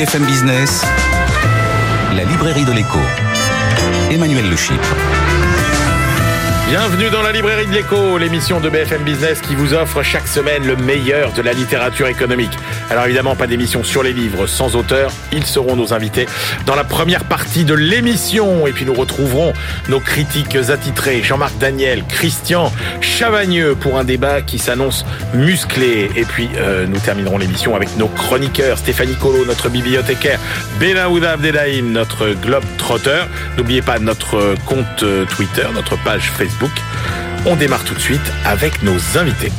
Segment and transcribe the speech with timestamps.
[0.00, 0.82] BFM Business,
[2.16, 2.98] la librairie de l'écho.
[4.10, 4.56] Emmanuel Le.
[6.70, 10.66] Bienvenue dans la librairie de l'écho, l'émission de BFM Business qui vous offre chaque semaine
[10.66, 12.56] le meilleur de la littérature économique.
[12.90, 16.26] Alors évidemment, pas d'émission sur les livres sans auteur, ils seront nos invités
[16.66, 18.66] dans la première partie de l'émission.
[18.66, 19.52] Et puis nous retrouverons
[19.88, 26.10] nos critiques attitrés, Jean-Marc Daniel, Christian Chavagneux pour un débat qui s'annonce musclé.
[26.16, 30.40] Et puis euh, nous terminerons l'émission avec nos chroniqueurs, Stéphanie Colo, notre bibliothécaire,
[30.80, 33.22] Benaouda Abdelhaim, notre globe trotter.
[33.56, 36.72] N'oubliez pas notre compte Twitter, notre page Facebook
[37.46, 39.50] on démarre tout de suite avec nos invités.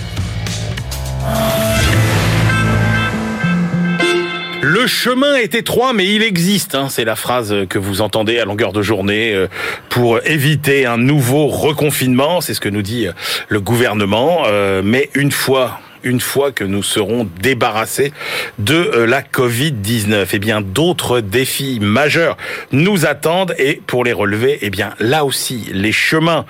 [4.64, 6.76] Le chemin est étroit, mais il existe.
[6.76, 6.88] Hein.
[6.88, 9.48] C'est la phrase que vous entendez à longueur de journée euh,
[9.90, 12.42] pour éviter un nouveau reconfinement.
[12.42, 13.14] C'est ce que nous dit euh,
[13.50, 14.44] le gouvernement.
[14.46, 18.12] Euh, mais une fois une fois que nous serons débarrassés
[18.58, 20.30] de la Covid-19.
[20.34, 22.38] Eh bien, d'autres défis majeurs
[22.72, 26.46] nous attendent et pour les relever, eh bien, là aussi, les chemins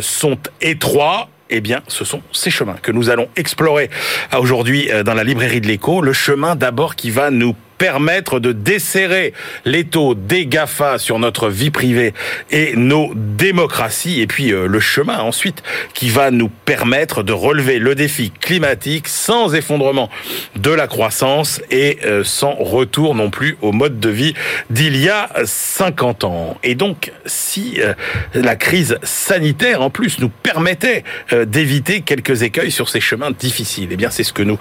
[0.00, 3.90] sont étroits eh bien, ce sont ces chemins que nous allons explorer
[4.36, 6.02] aujourd'hui euh, dans la librairie de l'écho.
[6.02, 9.32] Le chemin d'abord qui va nous permettre de desserrer
[9.64, 12.14] les taux des GAFA sur notre vie privée
[12.50, 15.62] et nos démocraties, et puis euh, le chemin ensuite
[15.94, 20.10] qui va nous permettre de relever le défi climatique sans effondrement
[20.56, 24.34] de la croissance et euh, sans retour non plus au mode de vie
[24.70, 26.58] d'il y a 50 ans.
[26.62, 27.94] Et donc, si euh,
[28.34, 31.04] la crise sanitaire en plus nous permettait
[31.46, 34.58] d'éviter quelques écueils sur ces chemins difficiles, eh bien c'est ce que nous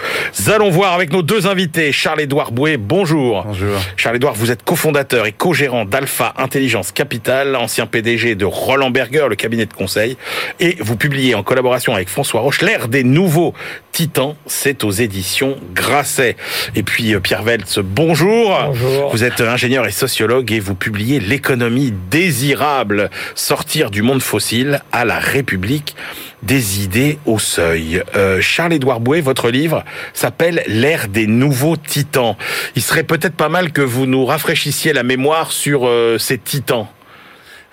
[0.47, 3.43] allons voir avec nos deux invités, Charles-Édouard Bouet, bonjour bonjour.
[3.43, 3.79] Bonjour.
[3.97, 9.35] Charles-Édouard, vous êtes cofondateur et co-gérant d'Alpha Intelligence Capital, ancien PDG de Roland Berger, le
[9.35, 10.17] cabinet de conseil.
[10.59, 13.53] Et vous publiez en collaboration avec François Roche l'ère des nouveaux
[13.91, 14.35] titans.
[14.47, 16.35] C'est aux éditions Grasset.
[16.73, 18.57] Et puis euh, Pierre Veltz, bonjour.
[18.69, 19.11] Bonjour.
[19.11, 25.05] Vous êtes ingénieur et sociologue et vous publiez L'économie désirable, sortir du monde fossile à
[25.05, 25.95] la République
[26.45, 28.01] des idées au seuil.
[28.15, 29.83] Euh, Charles-Édouard Bouet, votre livre
[30.13, 32.35] s'appelle L'ère des nouveaux titans.
[32.75, 36.87] Il serait peut-être pas mal que vous nous rafraîchissiez la mémoire sur euh, ces titans.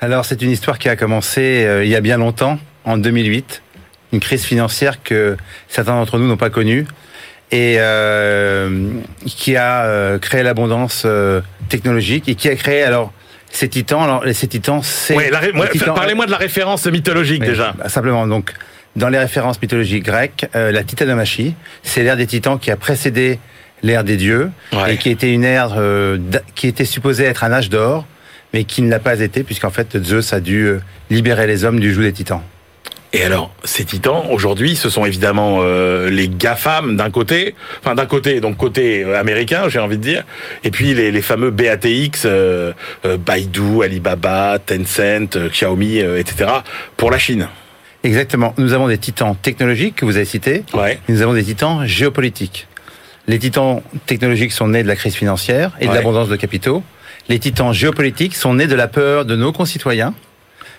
[0.00, 3.62] Alors c'est une histoire qui a commencé euh, il y a bien longtemps, en 2008,
[4.12, 5.36] une crise financière que
[5.68, 6.86] certains d'entre nous n'ont pas connue
[7.54, 7.76] et
[9.26, 11.06] qui a créé l'abondance
[11.68, 13.12] technologique et qui a créé alors
[13.52, 15.14] ces titans, alors ces titans, c'est.
[15.94, 17.74] Parlez-moi de la référence mythologique déjà.
[17.78, 18.52] Bah, simplement, donc,
[18.96, 23.38] dans les références mythologiques grecques, euh, la titanomachie, c'est l'ère des titans qui a précédé
[23.82, 24.50] l'ère des dieux
[24.88, 26.18] et qui était une ère euh,
[26.54, 28.06] qui était supposée être un âge d'or,
[28.54, 30.80] mais qui ne l'a pas été puisqu'en fait Zeus a dû euh,
[31.10, 32.42] libérer les hommes du joug des titans.
[33.14, 38.06] Et alors, ces titans, aujourd'hui, ce sont évidemment euh, les GAFAM d'un côté, enfin d'un
[38.06, 40.24] côté, donc côté euh, américain, j'ai envie de dire,
[40.64, 42.72] et puis les, les fameux BATX, euh,
[43.04, 46.50] euh, Baidu, Alibaba, Tencent, Xiaomi, etc.,
[46.96, 47.48] pour la Chine.
[48.02, 48.54] Exactement.
[48.56, 50.64] Nous avons des titans technologiques que vous avez cités.
[50.72, 50.98] Ouais.
[51.08, 52.66] Nous avons des titans géopolitiques.
[53.28, 55.96] Les titans technologiques sont nés de la crise financière et de Ouais.
[55.96, 56.82] l'abondance de capitaux.
[57.28, 60.14] Les titans géopolitiques sont nés de la peur de nos concitoyens,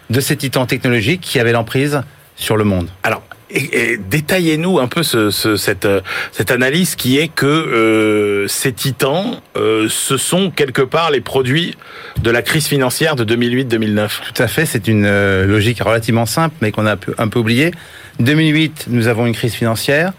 [0.09, 2.01] de ces titans technologiques qui avaient l'emprise
[2.35, 2.89] sur le monde.
[3.03, 6.01] Alors, et, et détaillez-nous un peu ce, ce- cette, euh,
[6.31, 11.75] cette analyse qui est que euh, ces titans, euh, ce sont quelque part les produits
[12.21, 14.09] de la crise financière de 2008-2009.
[14.33, 17.27] Tout à fait, c'est une euh, logique relativement simple, mais qu'on a un peu, un
[17.27, 17.71] peu oubliée.
[18.19, 20.13] 2008, nous avons une crise financière,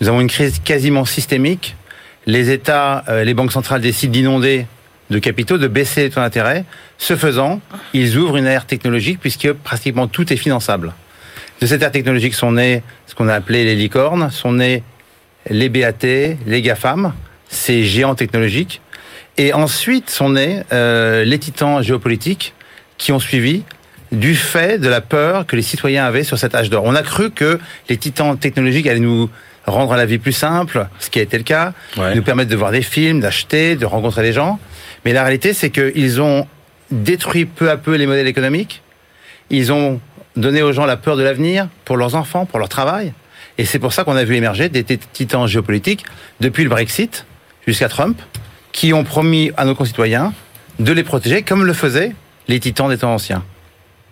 [0.00, 1.76] nous avons une crise quasiment systémique.
[2.26, 4.66] Les États, les banques centrales décident d'inonder
[5.10, 6.64] de capitaux, de baisser les taux d'intérêt.
[6.98, 7.60] Ce faisant,
[7.94, 10.92] ils ouvrent une ère technologique puisque pratiquement tout est finançable.
[11.60, 14.82] De cette ère technologique sont nés ce qu'on a appelé les licornes, sont nés
[15.50, 16.04] les BAT,
[16.46, 17.12] les GAFAM,
[17.48, 18.80] ces géants technologiques.
[19.38, 22.54] Et ensuite sont nés euh, les titans géopolitiques
[22.96, 23.62] qui ont suivi
[24.10, 26.84] du fait de la peur que les citoyens avaient sur cet âge d'or.
[26.84, 27.58] On a cru que
[27.88, 29.28] les titans technologiques allaient nous
[29.66, 32.14] rendre la vie plus simple, ce qui a été le cas, Ouais.
[32.14, 34.58] nous permettre de voir des films, d'acheter, de rencontrer des gens.
[35.04, 36.46] Mais la réalité, c'est qu'ils ont
[36.90, 38.82] détruit peu à peu les modèles économiques.
[39.50, 40.00] Ils ont
[40.38, 43.12] donné aux gens la peur de l'avenir pour leurs enfants, pour leur travail.
[43.58, 46.04] Et c'est pour ça qu'on a vu émerger des titans géopolitiques
[46.40, 47.26] depuis le Brexit
[47.66, 48.20] jusqu'à Trump,
[48.72, 50.32] qui ont promis à nos concitoyens
[50.78, 52.12] de les protéger comme le faisaient
[52.46, 53.44] les titans des temps anciens.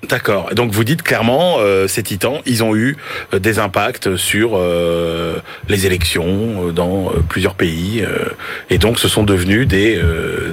[0.09, 0.51] D'accord.
[0.55, 2.97] Donc vous dites clairement, euh, ces titans, ils ont eu
[3.33, 5.39] euh, des impacts sur euh,
[5.69, 8.29] les élections dans plusieurs pays, euh,
[8.69, 10.01] et donc ce sont devenus des,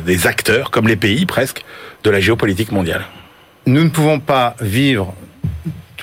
[0.05, 1.63] des acteurs, comme les pays presque,
[2.03, 3.05] de la géopolitique mondiale.
[3.65, 5.13] Nous ne pouvons pas vivre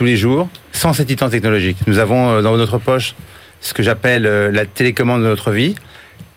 [0.00, 1.76] tous les jours sans ces titans technologiques.
[1.87, 3.14] Nous avons euh, dans notre poche
[3.61, 5.75] ce que j'appelle euh, la télécommande de notre vie,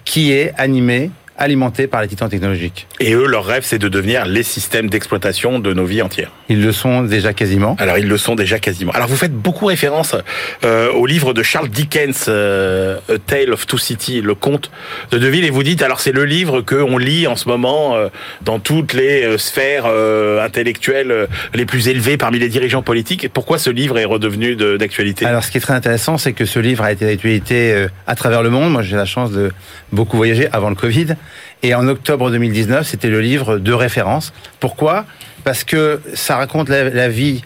[0.04, 2.88] qui est animée alimentés par les titans technologiques.
[3.00, 6.32] Et eux, leur rêve, c'est de devenir les systèmes d'exploitation de nos vies entières.
[6.50, 7.76] Ils le sont déjà quasiment.
[7.80, 8.92] Alors, ils le sont déjà quasiment.
[8.92, 10.16] Alors, vous faites beaucoup référence
[10.64, 14.70] euh, au livre de Charles Dickens, euh, A Tale of Two Cities, le conte
[15.12, 18.10] de Deville, et vous dites, alors c'est le livre qu'on lit en ce moment euh,
[18.42, 23.28] dans toutes les euh, sphères euh, intellectuelles euh, les plus élevées parmi les dirigeants politiques.
[23.34, 25.26] Pourquoi ce livre est redevenu de- d'actualité?
[25.26, 28.16] Alors, ce qui est très intéressant, c'est que ce livre a été d'actualité euh, à
[28.16, 28.72] travers le monde.
[28.72, 29.52] Moi, j'ai la chance de
[29.92, 31.16] beaucoup voyager avant le Covid.
[31.64, 34.34] Et en octobre 2019, c'était le livre de référence.
[34.60, 35.06] Pourquoi?
[35.44, 37.42] Parce que ça raconte la, la vie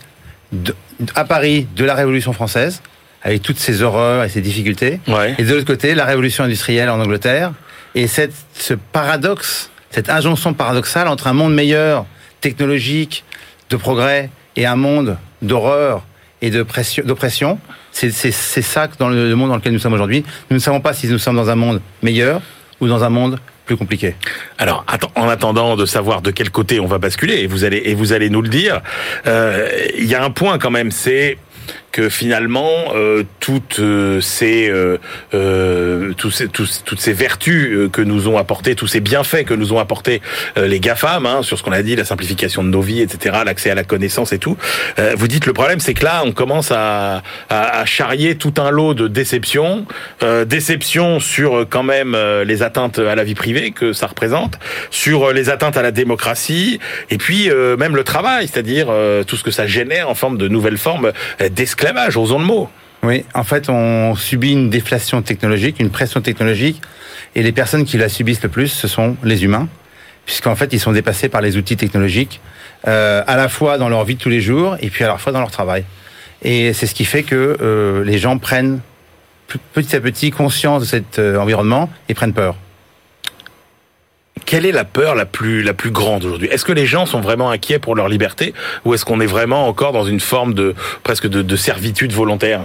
[0.51, 0.75] de-
[1.15, 2.81] à Paris de la Révolution française,
[3.23, 4.99] avec toutes ses horreurs et ses difficultés.
[5.07, 5.35] Ouais.
[5.37, 7.51] Et de l'autre côté, la révolution industrielle en Angleterre.
[7.95, 12.05] Et cette, ce paradoxe, cette injonction paradoxale entre un monde meilleur,
[12.41, 13.23] technologique,
[13.69, 16.03] de progrès, et un monde d'horreur
[16.41, 17.59] et de pression- d'oppression,
[17.91, 20.23] c'est ça que dans le monde dans lequel nous sommes aujourd'hui.
[20.49, 22.41] Nous ne savons pas si nous sommes dans un monde meilleur
[22.79, 24.15] ou dans un monde plus compliqué.
[24.57, 24.83] Alors,
[25.15, 28.13] en attendant de savoir de quel côté on va basculer, et vous allez et vous
[28.13, 28.81] allez nous le dire,
[29.27, 31.37] euh, il y a un point quand même, c'est
[31.91, 34.97] que finalement euh, toutes euh, ces, euh,
[35.33, 39.43] euh, tous ces tous- toutes ces vertus euh, que nous ont apporté, tous ces bienfaits
[39.45, 40.21] que nous ont apporté
[40.55, 43.69] les GAFAM, hein, sur ce qu'on a dit, la simplification de nos vies, etc., l'accès
[43.69, 44.57] à la connaissance et tout.
[45.15, 48.69] vous dites le problème, c'est que là, on commence à, à, à charrier tout un
[48.71, 49.85] lot de déceptions,
[50.45, 54.59] déceptions sur quand même les atteintes à la vie privée que ça représente,
[54.91, 56.79] sur les atteintes à la démocratie,
[57.09, 58.87] et puis même le travail, c'est-à-dire
[59.27, 61.11] tout ce que ça génère en forme de nouvelles formes
[61.41, 61.49] euh,
[61.93, 62.69] le mot.
[63.03, 66.81] Oui, en fait, on subit une déflation technologique, une pression technologique,
[67.35, 69.67] et les personnes qui la subissent le plus, ce sont les humains,
[70.25, 72.41] puisqu'en fait, ils sont dépassés par les outils technologiques,
[72.87, 75.17] euh, à la fois dans leur vie de tous les jours, et puis à la
[75.17, 75.83] fois dans leur travail.
[76.41, 78.79] Et c'est ce qui fait que euh, les gens prennent
[79.73, 82.55] petit à petit conscience de cet euh, environnement et prennent peur.
[84.47, 86.47] Quelle est la peur la plus la plus grande aujourd'hui?
[86.47, 88.53] Est-ce que les gens sont vraiment inquiets pour leur liberté,
[88.85, 90.73] ou est-ce qu'on est vraiment encore dans une forme de
[91.03, 92.61] presque de, de servitude volontaire?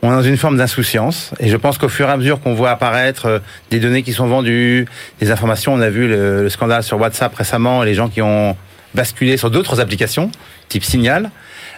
[0.00, 2.54] On est dans une forme d'insouciance, et je pense qu'au fur et à mesure qu'on
[2.54, 3.38] voit apparaître euh,
[3.70, 4.86] des données qui sont vendues,
[5.18, 8.56] des informations, on a vu le, le scandale sur WhatsApp récemment, les gens qui ont
[8.94, 10.30] basculé sur d'autres applications,
[10.68, 11.32] type Signal.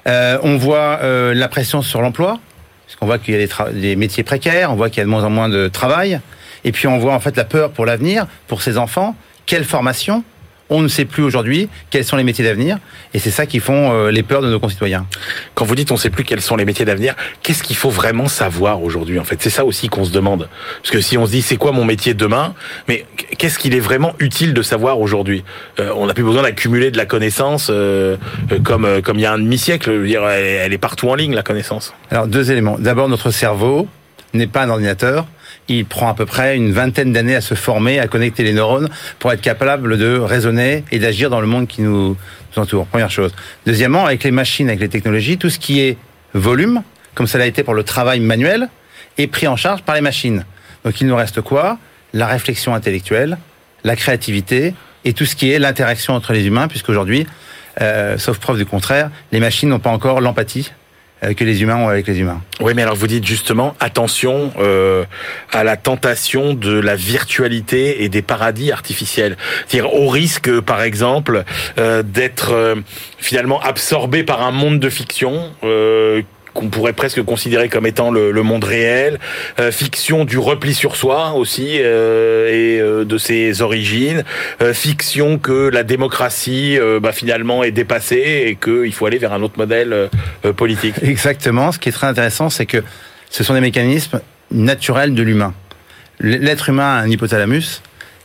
[0.07, 2.41] Euh, on voit euh, la pression sur l'emploi,
[2.85, 5.11] puisqu'on voit qu'il y a des, des métiers précaires, on voit qu'il y a de
[5.11, 6.21] moins en moins de travail,
[6.63, 9.17] et puis on voit en fait la peur pour l'avenir, pour ces enfants.
[9.50, 10.23] Quelle formation
[10.69, 12.79] On ne sait plus aujourd'hui quels sont les métiers d'avenir,
[13.14, 15.06] et c'est ça qui font euh, les peurs de nos concitoyens.
[15.56, 18.29] Quand vous dites on sait plus quels sont les métiers d'avenir, qu'est-ce qu'il faut vraiment
[18.29, 19.43] savoir aujourd'hui en fait?
[19.43, 20.49] C'est ça aussi qu'on se demande.
[20.81, 22.55] Parce que si on se dit c'est quoi mon métier demain,
[22.87, 23.05] mais
[23.38, 25.43] qu'est-ce qu'il est vraiment utile de savoir aujourd'hui?
[25.81, 28.17] Euh, On n'a plus besoin d'accumuler de la connaissance euh,
[28.62, 29.91] comme comme il y a un demi-siècle.
[29.91, 31.93] Je veux dire, elle, elle est partout en ligne la connaissance.
[32.12, 32.76] Alors deux éléments.
[32.79, 33.88] D'abord, notre cerveau
[34.32, 35.26] n'est pas un ordinateur.
[35.73, 38.89] Il prend à peu près une vingtaine d'années à se former, à connecter les neurones
[39.21, 42.17] pour être capable de raisonner et d'agir dans le monde qui nous,
[42.57, 42.87] entoure.
[42.87, 43.33] Première chose.
[43.67, 45.97] Deuxièmement, avec les machines, avec les technologies, tout ce qui est
[46.35, 46.83] volume,
[47.15, 48.69] comme ça l'a été pour le travail manuel,
[49.17, 50.45] est pris en charge par les machines.
[50.85, 51.79] Donc il nous reste quoi?
[52.15, 53.39] La réflexion intellectuelle,
[53.85, 54.75] la créativité
[55.05, 57.29] et tout ce qui est l'interaction entre les humains, puisqu'aujourd'hui,
[57.81, 60.73] euh, sauf preuve du contraire, les machines n'ont pas encore l'empathie
[61.21, 62.43] que les humains ont avec les humains.
[62.61, 65.05] Oui, mais alors vous dites justement attention euh,
[65.53, 69.37] à la tentation de la virtualité et des paradis artificiels.
[69.67, 71.45] C'est-à-dire au risque, par exemple,
[71.79, 72.77] euh, d'être euh,
[73.19, 75.53] finalement absorbé par un monde de fiction.
[76.52, 79.19] Qu'on pourrait presque considérer comme étant le, monde réel,
[79.61, 84.25] Euh, fiction du repli sur soi aussi euh, et euh, de ses origines,
[84.73, 89.59] fiction que la démocratie bah, finalement est dépassée et qu'il faut aller vers un autre
[89.59, 90.09] modèle
[90.57, 90.97] politique.
[91.02, 91.73] Exactement.
[91.73, 92.83] Ce qui est très intéressant, c'est que
[93.30, 95.54] ce sont des mécanismes naturels de l'humain.
[96.21, 97.83] L'être humain a un hypothalamus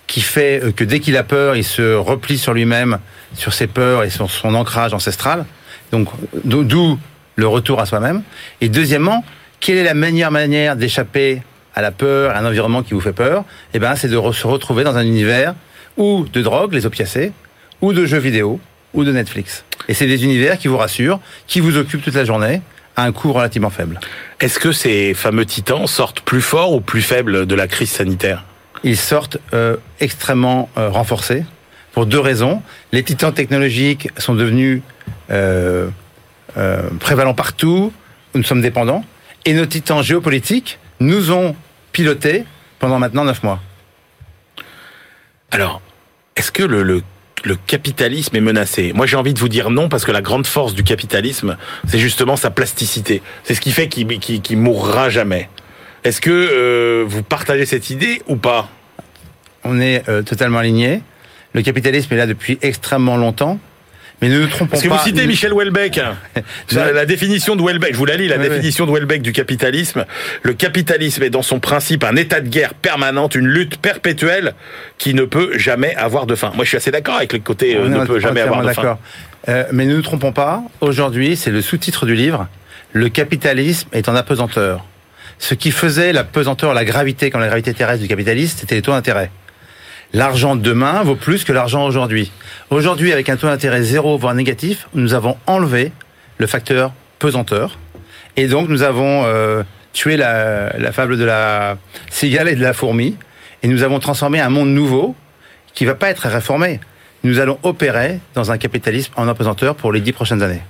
[0.08, 3.00] qui fait que dès qu'il a peur, il se replie sur lui-même,
[3.36, 5.46] sur ses peurs et sur son ancrage ancestral.
[5.92, 6.10] Donc,
[6.44, 7.00] d'o- d'où
[7.36, 8.24] le retour à soi-même.
[8.62, 9.24] Et deuxièmement,
[9.60, 11.42] quelle est la meilleure manière d'échapper
[11.74, 13.44] à la peur, à un environnement qui vous fait peur?
[13.74, 15.56] Eh ben, c'est de se retrouver dans un univers
[15.98, 17.32] ou de drogue, les opiacés,
[17.82, 18.60] ou de jeux vidéo,
[18.94, 19.64] ou de Netflix.
[19.88, 22.62] Et c'est des univers qui vous rassurent, qui vous occupent toute la journée,
[22.96, 24.00] à un coût relativement faible.
[24.40, 28.46] Est-ce que ces fameux titans sortent plus forts ou plus faibles de la crise sanitaire?
[28.84, 31.44] Ils sortent euh, extrêmement euh, renforcés
[31.94, 32.62] pour deux raisons.
[32.92, 34.82] Les titans technologiques sont devenus
[35.32, 35.88] euh,
[36.58, 37.92] euh, prévalents partout,
[38.34, 39.04] nous sommes dépendants,
[39.46, 41.56] et nos titans géopolitiques nous ont
[41.92, 42.46] pilotés
[42.80, 43.62] pendant maintenant neuf mois.
[45.52, 45.82] Alors,
[46.36, 47.04] est-ce que le, le,
[47.44, 48.92] le capitalisme est menacé?
[48.94, 51.58] Moi, j'ai envie de vous dire non, parce que la grande force du capitalisme,
[51.88, 53.22] c'est justement sa plasticité.
[53.44, 55.50] C'est ce qui fait qu'il qu'il mourra jamais.
[56.04, 58.70] Est-ce que euh, vous partagez cette idée ou pas?
[59.64, 61.02] On est euh, totalement aligné.
[61.54, 63.60] Le capitalisme est là depuis extrêmement longtemps.
[64.22, 64.98] Mais ne nous trompons Parce que pas.
[64.98, 66.00] vous citez Michel Houellebecq.
[66.72, 69.34] la, la définition de Houellebecq, je vous la lis, la Oui, définition de Houellebecq du
[69.34, 70.06] capitalisme.
[70.44, 74.54] Le capitalisme est dans son principe un état de guerre permanente, une lutte perpétuelle
[74.98, 76.52] qui ne peut jamais avoir de fin.
[76.56, 78.98] Moi, je suis assez d'accord avec le côté euh, ne peut jamais avoir de fin.
[79.48, 80.64] Euh, mais ne nous trompons pas.
[80.82, 82.48] Aujourd'hui, c'est le sous-titre du livre.
[82.94, 84.86] Le capitalisme est en apesanteur.
[85.38, 88.82] Ce qui faisait la pesanteur, la gravité, quand la gravité terrestre du capitalisme, c'était les
[88.82, 89.30] taux d'intérêt.
[90.16, 92.32] L'argent de demain vaut plus que l'argent aujourd'hui.
[92.70, 95.92] Aujourd'hui, avec un taux d'intérêt zéro, voire négatif, nous avons enlevé
[96.38, 97.78] le facteur pesanteur.
[98.38, 101.78] Et donc, nous avons euh, tué la, fable de la
[102.10, 103.18] cigale et de la fourmi.
[103.62, 105.18] Et nous avons transformé un monde nouveau
[105.74, 106.80] qui va pas être réformé.
[107.26, 110.62] Nous allons opérer dans un capitalisme en apesanteur pour les dix prochaines années.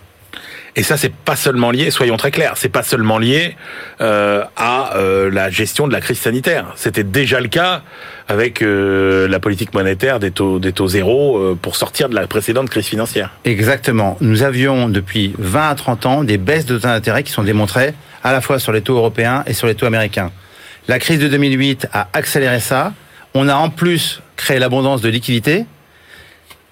[0.77, 3.55] Et ça, c'est pas seulement lié, soyons très clairs, c'est pas seulement lié
[4.01, 6.74] euh, à euh, la gestion de la crise sanitaire.
[6.75, 7.82] C'était déjà le cas
[8.27, 12.27] avec euh, la politique monétaire des taux, des taux zéro euh, pour sortir de la
[12.27, 13.32] précédente crise financière.
[13.46, 14.17] Exactement.
[14.20, 17.94] Nous avions depuis 20 à 30 ans des baisses de taux d'intérêt qui sont démontrées
[18.22, 20.32] à la fois sur les taux européens et sur les taux américains.
[20.89, 22.94] La crise de 2008 a accéléré ça.
[23.34, 25.65] On a en plus créé l'abondance de liquidités.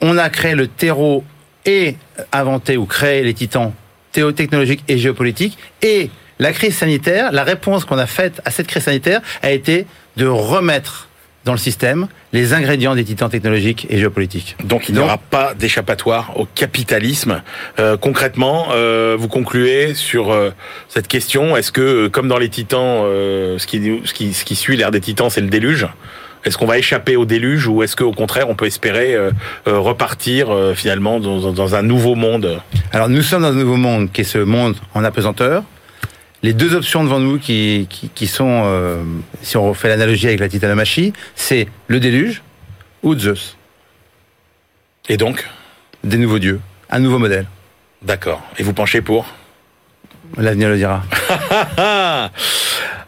[0.01, 1.24] On a créé le terreau
[1.65, 1.95] et
[2.33, 3.72] inventé ou créé les titans
[4.13, 5.58] théotechnologiques et géopolitiques.
[5.82, 9.86] Et la crise sanitaire, la réponse qu'on a faite à cette crise sanitaire a été
[10.15, 11.10] de remettre
[11.46, 14.55] dans le système les ingrédients des titans technologiques et géopolitiques.
[14.63, 17.41] Donc il n'y aura pas d'échappatoire au capitalisme.
[17.79, 20.51] Euh, concrètement, euh, vous concluez sur euh,
[20.88, 21.58] cette question.
[21.58, 24.91] Est-ce que, comme dans les titans, euh, ce, qui, ce, qui, ce qui suit l'ère
[24.91, 25.88] des titans, c'est le déluge?
[26.45, 29.31] Est-ce qu'on va échapper au déluge ou est-ce qu'au contraire, on peut espérer euh,
[29.67, 32.62] euh, repartir euh, finalement dans, dans un nouveau monde?
[32.91, 35.63] Alors nous sommes dans un nouveau monde qui est ce monde en apesanteur.
[36.41, 39.01] Les deux options devant nous qui, qui, qui sont, euh,
[39.41, 42.41] si on fait l'analogie avec la titanomachie, c'est le déluge
[43.01, 43.57] ou Zeus,
[45.07, 45.47] Et donc?
[46.03, 46.59] Des nouveaux dieux,
[46.89, 47.45] un nouveau modèle.
[48.01, 48.41] D'accord.
[48.57, 49.25] Et vous penchez pour?
[50.38, 51.03] L'avenir le dira.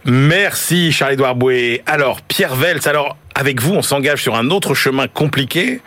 [0.05, 1.83] Merci Charles-Édouard Bouet.
[1.87, 5.81] Alors, Pierre Veltz, alors avec vous, on s'engage sur un autre chemin compliqué,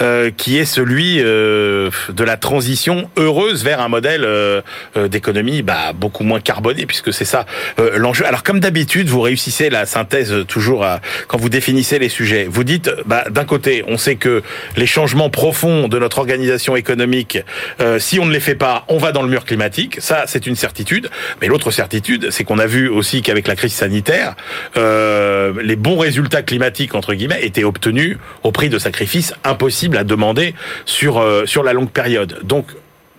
[0.00, 4.62] euh, qui est celui euh, de la transition heureuse vers un modèle euh,
[4.96, 7.46] euh, d'économie bah, beaucoup moins carboné, puisque c'est ça
[7.80, 8.24] euh, l'enjeu.
[8.26, 12.46] Alors, comme d'habitude, vous réussissez la synthèse toujours à, quand vous définissez les sujets.
[12.48, 14.42] Vous dites, bah, d'un côté, on sait que
[14.76, 17.38] les changements profonds de notre organisation économique,
[17.80, 19.96] euh, si on ne les fait pas, on va dans le mur climatique.
[19.98, 21.10] Ça, c'est une certitude.
[21.40, 24.36] Mais l'autre certitude, c'est qu'on a vu aussi qu'avec la crise sanitaire,
[24.76, 30.54] les bons résultats climatiques entre guillemets étaient obtenus au prix de sacrifices impossibles à demander
[30.84, 32.40] sur euh, la longue période.
[32.42, 32.66] Donc,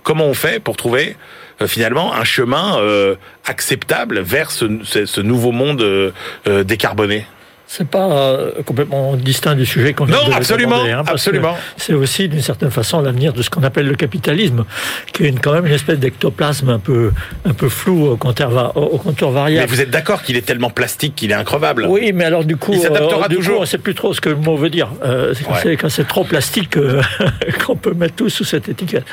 [0.03, 1.15] comment on fait pour trouver
[1.61, 6.13] euh, finalement un chemin euh, acceptable vers ce, nouveau monde
[6.45, 7.25] décarboné?
[7.67, 11.57] C'est pas euh, complètement distinct du sujet qu'on vient Non, de absolument, aborder, hein, absolument.
[11.77, 14.65] C'est aussi d'une certaine façon l'avenir de ce qu'on appelle le capitalisme,
[15.11, 17.11] qui est une, quand même une espèce d'ectoplasme un peu
[17.43, 19.71] un peu flou au contour, au contour Mais variable.
[19.71, 21.85] vous êtes d'accord qu'il est tellement plastique qu'il est increvable?
[21.89, 23.57] Oui, mais alors du coup, Il s'adaptera euh, toujours.
[23.57, 24.89] coup, on sait plus trop ce que le mot veut dire.
[25.03, 25.53] Euh, c'est quand
[25.85, 25.89] Ouais.
[25.89, 27.01] c'est- trop plastique euh,
[27.65, 29.05] qu'on peut mettre tout sous cette étiquette.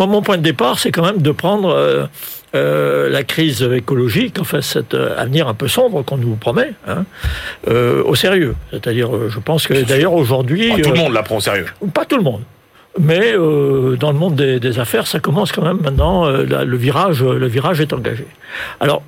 [0.00, 2.08] Moi, mon point de départ, c'est quand même de prendre
[2.54, 7.04] euh, la crise écologique, enfin cet euh, avenir un peu sombre qu'on nous promet, hein,
[7.68, 8.54] euh, au sérieux.
[8.70, 11.66] C'est-à-dire, euh, je pense que d'ailleurs aujourd'hui, Oh, Tout le monde la prend au sérieux.
[11.94, 12.42] pas tout le monde.
[12.98, 16.26] Mais euh, dans le monde des, des affaires, ça commence quand même maintenant.
[16.26, 18.26] euh, la- le virage, le virage est engagé.
[18.80, 19.02] Alors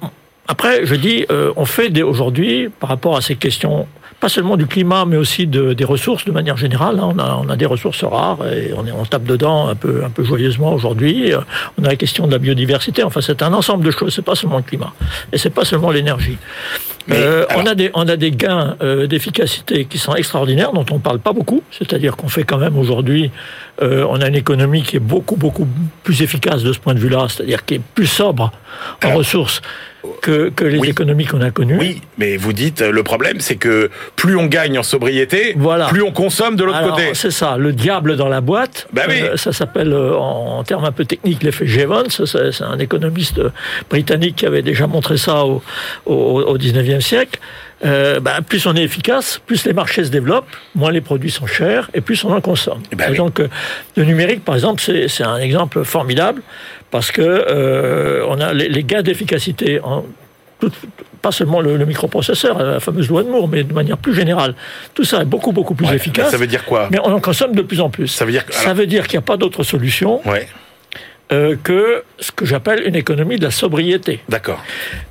[0.49, 3.87] après, je dis, euh, on fait aujourd'hui par rapport à ces questions,
[4.21, 6.99] pas seulement du climat, mais aussi de, des ressources de manière générale.
[7.01, 7.13] hein.
[7.15, 10.03] On, a, on a des ressources rares et on, est, on tape dedans un peu,
[10.05, 11.33] un peu joyeusement aujourd'hui.
[11.33, 11.41] Euh,
[11.79, 13.03] On a la question de la biodiversité.
[13.03, 14.15] Enfin, c'est un ensemble de choses.
[14.15, 14.93] C'est pas seulement le climat
[15.33, 16.39] et c'est pas seulement l'énergie.
[17.11, 20.87] Euh, alors- on, a des, on a des gains euh, d'efficacité qui sont extraordinaires, dont
[20.93, 21.63] on ne parle pas beaucoup.
[21.73, 23.33] C'est-à-dire qu'on fait quand même aujourd'hui,
[23.83, 25.67] euh, on a une économie qui est beaucoup, beaucoup
[26.05, 28.53] plus efficace de ce point de vue-là, c'est-à-dire qui est plus sobre
[29.03, 29.63] en Alors, ressources
[30.21, 30.89] que, que les oui.
[30.91, 31.79] économies qu'on a connues.
[31.79, 35.87] Oui, mais vous dites, euh, le problème, c'est que plus on gagne en sobriété, Voilà.
[35.87, 37.11] plus on consomme de l'autre côté.
[37.15, 38.89] C'est ça, le diable dans la boîte.
[38.93, 39.21] Bah oui.
[39.23, 42.09] Euh, ça s'appelle, euh, en, termes un peu techniques, l'effet Jevons.
[42.09, 43.41] C'est un économiste
[43.91, 45.63] britannique qui avait déjà montré ça au,
[46.07, 47.39] au, au 19e siècle.
[47.85, 50.47] Euh, bah, plus on est efficace, plus les marchés se développent,
[50.77, 52.81] moins les produits sont chers et plus on en consomme.
[52.93, 53.17] Eh ben et oui.
[53.17, 53.49] donc, euh,
[53.97, 56.43] le numérique, par exemple, c'est un exemple formidable
[56.93, 60.05] parce que euh, on a les, les gains d'efficacité en
[60.61, 60.71] tout-
[61.23, 64.55] pas seulement le, le microprocesseur, la fameuse loi de Moore, mais de manière plus générale.
[64.95, 66.31] Tout ça est beaucoup, beaucoup plus Ouais, efficace.
[66.31, 66.89] Ça veut dire quoi?
[66.91, 68.09] Mais on en consomme de plus en plus.
[68.09, 70.49] Ça veut dire que- Ça alors- veut dire qu'il n'y a pas d'autre solution Ouais.
[71.33, 74.21] Euh, que ce que j'appelle une économie de la sobriété.
[74.29, 74.63] D'accord.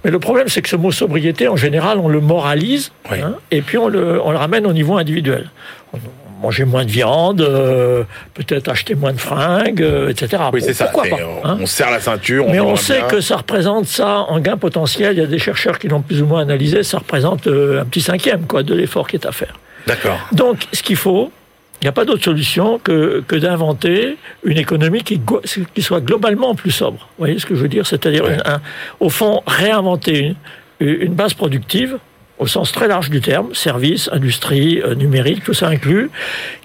[0.05, 3.19] Mais le problème, c'est que ce mot sobriété, en général, on le moralise Oui.
[3.21, 5.49] hein, et puis on le, on le ramène au niveau individuel.
[5.93, 5.97] On-
[6.41, 10.41] Manger moins de viande, euh, peut-être acheter moins de fringues, euh, etc.
[10.51, 10.85] Oui, c'est ça.
[10.85, 12.47] Pas on, hein on serre la ceinture.
[12.47, 13.07] On mais on sait bien.
[13.09, 15.13] que ça représente ça en gain potentiel.
[15.15, 16.81] Il y a des chercheurs qui l'ont plus ou moins analysé.
[16.81, 19.53] Ça représente euh, un petit cinquième quoi de l'effort qui est à faire.
[19.85, 20.17] D'accord.
[20.31, 21.31] Donc, ce qu'il faut,
[21.81, 25.19] il n'y a pas d'autre solution que, que d'inventer une économie qui,
[25.73, 26.99] qui soit globalement plus sobre.
[27.17, 27.87] Vous voyez ce que je veux dire?
[27.87, 28.37] C'est-à-dire, Ouais.
[28.99, 30.35] au fond, réinventer
[30.79, 31.97] une, une base productive
[32.41, 36.09] au sens très large du terme, services, industrie, euh, numérique, tout ça inclus,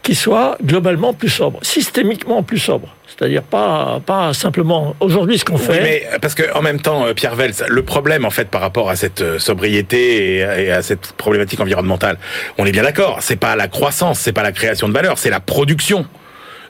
[0.02, 2.88] qui soit globalement plus sobre, systémiquement plus sobre.
[3.06, 5.82] C'est-à-dire pas, pas simplement aujourd'hui ce qu'on Oui, fait.
[5.82, 8.88] mais parce que en même temps, euh, Pierre Vels, le problème en fait par rapport
[8.88, 12.16] à cette euh, sobriété et, et à cette problématique environnementale,
[12.56, 13.18] on est bien d'accord.
[13.20, 16.06] C'est pas la croissance, c'est pas la création de valeur, c'est la production.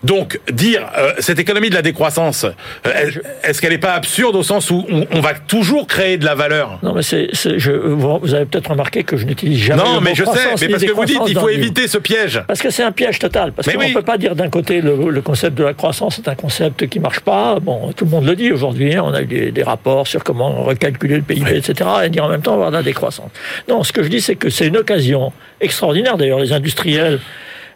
[0.04, 4.36] Donc dire euh, cette économie de la décroissance, euh, est- est-ce qu'elle n'est pas absurde
[4.36, 6.78] au sens où on, on va toujours créer de la valeur?
[6.82, 9.82] Non, mais c'est, c'est- je, vous avez peut-être remarqué que je n'utilise jamais.
[9.82, 10.30] Non, le mais mot je sais,
[10.66, 12.42] mais parce que vous dites il faut éviter ce piège.
[12.46, 13.52] Parce que c'est un piège total.
[13.52, 13.88] Parce Mais qu'on oui.
[13.90, 16.86] ne peut pas dire d'un côté le, le concept de la croissance est un concept
[16.88, 17.58] qui marche pas.
[17.60, 18.94] Bon, tout le monde le dit aujourd'hui.
[18.94, 19.02] hein.
[19.04, 21.88] On a eu des, des rapports sur comment recalculer le PIB, etc.
[22.04, 23.30] Et dire en même temps avoir de la décroissance.
[23.68, 26.16] Non, ce que je dis, c'est que c'est une occasion extraordinaire.
[26.16, 27.20] D'ailleurs, les industriels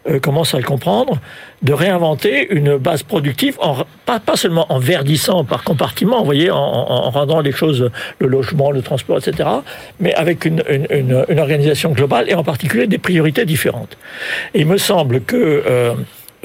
[0.09, 1.19] euh, commencent à le comprendre,
[1.61, 3.57] de réinventer une base productive,
[4.05, 8.27] pas, seulement en verdissant par compartiment, vous voyez, en, en- en rendant les choses, le
[8.27, 9.47] logement, le transport, etc.,
[9.99, 13.97] mais avec une, une- une- une organisation globale et en particulier des priorités différentes.
[14.55, 15.93] Il me semble que euh,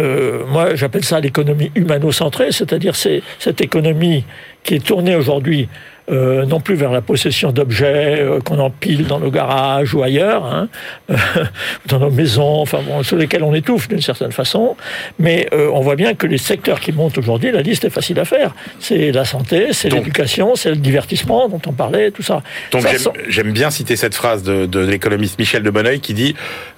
[0.00, 4.24] euh, moi, j'appelle ça l'économie humano-centrée, c'est-à-dire c'est cette économie
[4.62, 5.68] qui est tournée aujourd'hui
[6.10, 10.44] euh, non plus vers la possession d'objets euh, qu'on empile dans nos garages ou ailleurs,
[10.44, 10.68] hein,
[11.10, 11.16] euh,
[11.86, 14.76] dans nos maisons, enfin bon, sur lesquels on étouffe d'une certaine façon,
[15.18, 18.18] mais euh, on voit bien que les secteurs qui montent aujourd'hui, la liste est facile
[18.20, 18.54] à faire.
[18.80, 22.42] C'est la santé, c'est l'éducation, c'est le divertissement dont on parlait, tout ça.
[22.70, 22.86] Donc
[23.28, 26.34] j'aime bien citer cette phrase de, de l'économiste Michel de Bonneuil qui dit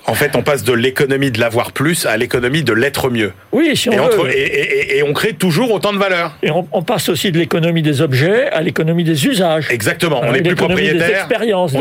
[0.09, 3.33] en fait on passe de l'économie de l'avoir plus à l'économie de l'être mieux.
[3.53, 4.31] oui, si on Et, veut.
[4.31, 6.37] et, et- et on crée toujours autant de valeur.
[6.43, 9.67] Et on, on passe aussi de l'économie des objets à l'économie des usages.
[9.71, 10.21] Exactement.
[10.23, 11.19] On Euh, n'est plus l'économie des propriétaire.
[11.21, 11.73] expériences.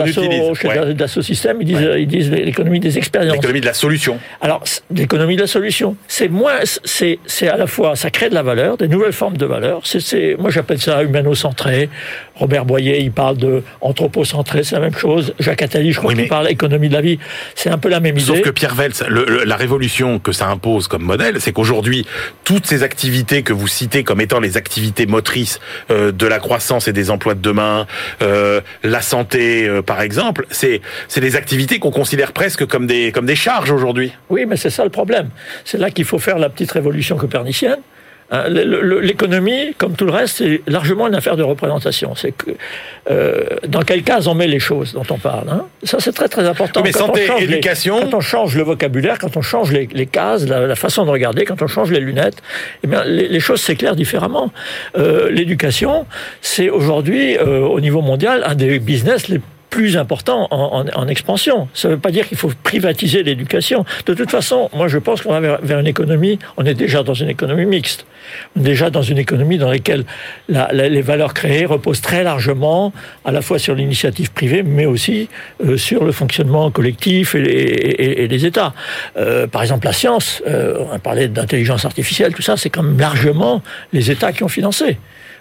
[0.96, 3.34] Dassault, Systèmes, ils disent, ils disent l'économie des expériences.
[3.36, 4.20] L'économie de la solution.
[4.42, 8.34] Alors, l'économie de la solution, c'est moins, c'est, c'est à la fois, ça crée de
[8.36, 9.82] la valeur, des nouvelles formes de valeur.
[9.86, 11.90] C'est, c'est, moi, j'appelle ça humano-centré.
[12.36, 15.34] Robert Boyer, il parle de anthropocentré, c'est la même chose.
[15.40, 17.18] Jacques Attali, je crois Oui, qu'il mais- parle économie de la vie.
[17.56, 18.42] C'est un peu la même Sauf idée.
[18.44, 18.76] que Pierre
[19.08, 22.06] le- le- la révolution que ça impose comme modèle, c'est qu'aujourd'hui,
[22.44, 25.60] toutes ces activités que vous citez comme étant les activités motrices
[25.92, 27.88] euh, de la croissance et des emplois de demain,
[28.22, 33.12] euh, la santé, euh, par exemple, c'est c'est des activités qu'on considère presque comme des
[33.12, 34.14] comme des charges aujourd'hui.
[34.30, 35.30] Oui, mais c'est ça le problème.
[35.66, 37.80] C'est là qu'il faut faire la petite révolution copernicienne.
[38.32, 42.14] Le- L'économie, comme tout le reste, c'est largement une affaire de représentation.
[42.16, 42.52] C'est que
[43.10, 45.48] euh, dans quelle case on met les choses dont on parle.
[45.50, 45.66] hein?
[45.84, 46.82] Ça, c'est très très important.
[46.82, 49.42] Oui, mais Quand on santé, change les- éducation- quand on change le vocabulaire, quand on
[49.42, 52.42] change les, les cases, la, la façon de regarder, quand on change les lunettes,
[52.84, 54.52] eh bien, les, les choses s'éclairent différemment.
[54.98, 56.06] Euh, L'éducation,
[56.42, 61.08] c'est aujourd'hui, euh, au niveau mondial, un des business les plus importants en, en- en
[61.08, 61.68] expansion.
[61.74, 63.86] Ça ne veut pas dire qu'il faut privatiser l'éducation.
[64.06, 67.04] De toute façon, moi je pense qu'on va vers, vers une économie, on est déjà
[67.04, 68.06] dans une économie mixte.
[68.56, 70.04] Déjà dans une économie dans laquelle
[70.50, 72.94] la- la- les valeurs créées reposent très largement
[73.26, 75.30] à la fois sur l'initiative privée, mais aussi
[75.66, 78.74] euh, sur le fonctionnement collectif et les, et- et les États.
[79.18, 82.84] Euh, par exemple, la science, euh, on a parlé d'intelligence artificielle, tout ça, c'est quand
[82.84, 83.62] même largement
[83.94, 84.98] les États qui ont financé.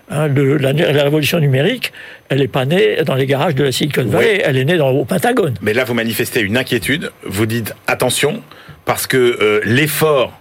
[0.08, 1.92] Hein, le- la, la révolution numérique,
[2.28, 4.90] elle n'est pas née dans les garages de la Silicon Valley, elle est née dans,
[4.90, 5.54] au Pentagone.
[5.62, 7.10] Mais là, vous manifestez une inquiétude.
[7.24, 8.42] Vous dites attention
[8.84, 10.32] parce que euh, l'effort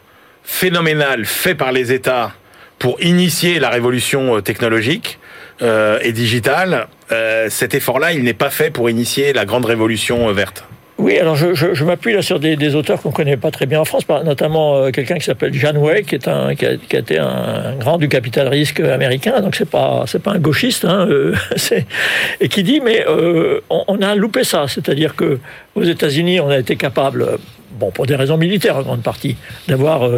[0.44, 2.34] phénoménal fait par les États
[2.78, 5.18] pour initier la révolution euh, technologique
[5.62, 10.32] euh, et digitale, euh, cet effort-là, il n'est pas fait pour initier la grande révolution
[10.32, 10.64] verte.
[10.98, 13.86] Oui, alors je, je, m'appuie là sur des, auteurs qu'on connaît pas très bien en
[13.86, 17.76] France, notamment euh, quelqu'un qui s'appelle Jan Way, qui est un qui a, été un
[17.78, 21.36] grand du capital risque américain, donc c'est pas c'est pas un gauchiste, hein, euh,
[22.40, 25.40] et qui dit mais euh, on, a loupé ça, c'est-à-dire que
[25.76, 27.40] aux États-Unis on a été capable,
[27.72, 29.36] bon pour des raisons militaires en grande partie,
[29.68, 30.10] d'avoir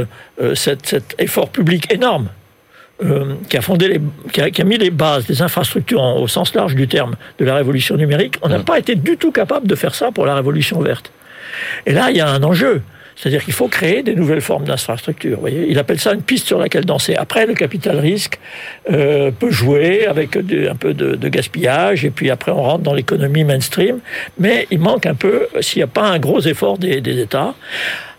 [0.54, 2.30] cet effort public énorme
[3.04, 6.20] euh, qui a fondé les, qui a, qui a mis les bases des infrastructures en-
[6.20, 9.32] au sens large du terme de la révolution numérique, on n'a pas été du tout
[9.32, 11.12] capable de faire ça pour la révolution verte.
[11.86, 12.82] Et là, il y a un enjeu.
[13.20, 15.40] C'est-à-dire qu'il faut créer des nouvelles formes d'infrastructures.
[15.50, 17.16] Il appelle ça une piste sur laquelle danser.
[17.16, 18.40] Après, le capital risque
[18.92, 22.84] euh, peut jouer avec de- un peu de, de gaspillage, et puis après, on rentre
[22.84, 24.02] dans l'économie mainstream.
[24.38, 27.56] Mais il manque un peu, s'il n'y a pas un gros effort des, des États.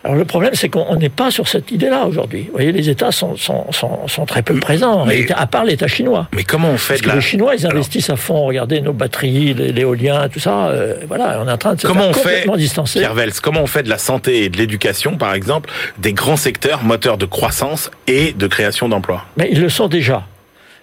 [0.09, 2.45] Alors le problème, c'est qu'on n'est pas sur cette idée-là aujourd'hui.
[2.47, 5.87] Vous voyez, les États sont, sont, sont, sont très peu présents, Mais- à part l'État
[5.87, 6.29] chinois.
[6.35, 7.15] Mais comment on fait Parce que la...
[7.17, 8.47] les Chinois, ils Alors, investissent à fond.
[8.47, 10.69] Regardez nos batteries, l'éolien, tout ça.
[10.69, 13.01] euh, voilà, on est en train de se Comment faire on fait, complètement distancer.
[13.01, 15.69] Pierre Vels, comment on fait de la santé et de l'éducation, par exemple,
[15.99, 19.27] des grands secteurs moteurs de croissance et de création d'emplois?
[19.37, 20.25] Mais ils le sont déjà.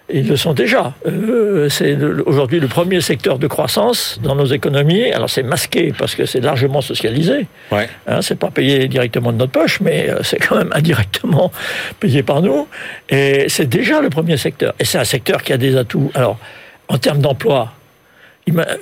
[0.08, 0.94] Ils le sont déjà.
[1.08, 5.10] Euh, c'est aujourd'hui le premier secteur de croissance dans nos économies.
[5.10, 7.46] Alors c'est masqué parce que c'est largement socialisé.
[7.72, 7.88] Ouais.
[8.06, 11.50] Hein, c'est pas payé directement de notre poche, mais euh, c'est quand même indirectement
[11.98, 12.68] payé par nous.
[13.08, 14.74] Et c'est déjà le premier secteur.
[14.78, 16.12] Et c'est un secteur qui a des atouts.
[16.14, 16.38] Alors,
[16.86, 17.72] en termes d'emploi,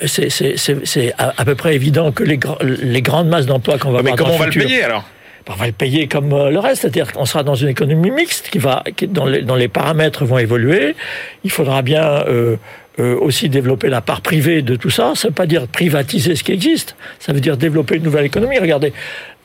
[0.04, 4.02] c'est à, à peu près évident que les, gra- les grandes masses d'emplois qu'on va
[4.02, 5.04] Mais avoir comment dans on va le payer alors?
[5.48, 8.48] On va le payer comme euh, le reste, c'est-à-dire qu'on sera dans une économie mixte
[8.48, 10.96] qui va, qui, dont, les, les paramètres vont évoluer.
[11.44, 12.56] Il faudra bien euh,
[12.98, 15.12] euh, aussi développer la part privée de tout ça.
[15.14, 16.96] Ça ne veut pas dire privatiser ce qui existe.
[17.18, 18.58] Ça veut dire développer une nouvelle économie.
[18.58, 18.92] Regardez,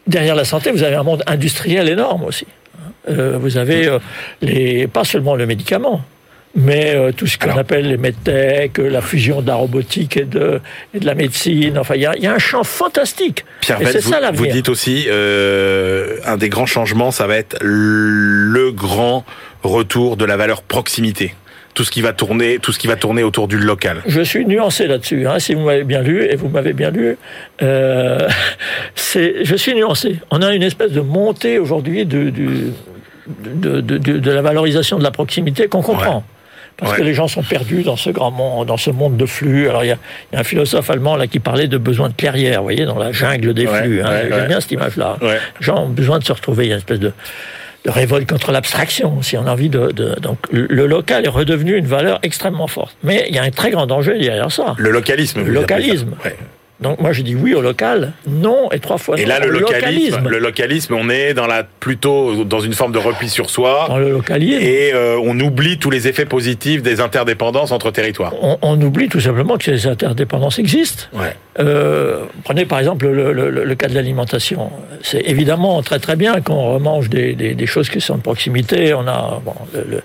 [0.07, 2.47] derrière la santé, vous avez un monde industriel énorme aussi.
[3.07, 3.89] Vous avez
[4.41, 6.03] les, pas seulement le médicament.
[6.55, 10.25] Mais euh, tout ce qu'on appelle les medtech, euh, la fusion de la robotique et
[10.25, 10.59] de,
[10.93, 13.45] et de la médecine, enfin, il y y a un champ fantastique.
[13.61, 17.37] Pierre et c'est vous, ça vous dites aussi, euh, un des grands changements, ça va
[17.37, 19.25] être le grand
[19.63, 21.35] retour de la valeur proximité.
[21.75, 24.01] Tout ce qui va tourner, tout ce qui va tourner autour du local.
[24.07, 25.27] Je suis nuancé là-dessus.
[25.27, 27.15] Hein, si vous m'avez bien lu, et vous m'avez bien lu,
[27.61, 28.27] euh,
[28.95, 30.17] c'est, je suis nuancé.
[30.31, 32.73] On a une espèce de montée aujourd'hui de, de,
[33.81, 36.25] de, de la valorisation de la proximité qu'on comprend.
[36.79, 36.97] Parce Ouais.
[36.99, 39.67] que les gens sont perdus dans ce grand monde, dans ce monde de flux.
[39.69, 42.59] Alors il y y a un philosophe allemand là qui parlait de besoin de clairière,
[42.59, 44.01] vous voyez, dans la jungle des Ouais, flux.
[44.01, 44.09] hein.
[44.09, 45.17] ouais, J'aime bien cette image-là.
[45.21, 45.37] Ouais.
[45.59, 46.65] Les gens ont besoin de se retrouver.
[46.65, 47.11] Il y a une espèce de,
[47.85, 51.75] de révolte contre l'abstraction, si on a envie de, de- Donc le local est redevenu
[51.77, 52.95] une valeur extrêmement forte.
[53.03, 54.75] Mais il y a un très grand danger derrière ça.
[54.77, 55.43] Le localisme.
[55.43, 56.11] Le localisme.
[56.81, 59.49] Donc moi je dis oui au local, non et trois fois Et non là, le
[59.59, 63.85] localisme, le localisme, on est dans la plutôt dans une forme de repli sur soi.
[63.89, 68.33] Dans le localisme, Et euh, on oublie tous les effets positifs des interdépendances entre territoires.
[68.41, 71.03] on, on oublie tout simplement que ces interdépendances existent.
[71.13, 71.35] Ouais.
[71.59, 74.71] Euh, prenez par exemple le, le- le- le cas de l'alimentation.
[75.01, 78.93] C'est évidemment très très bien qu'on remange des, des- des choses qui sont de proximité.
[78.93, 80.01] On a bon, le-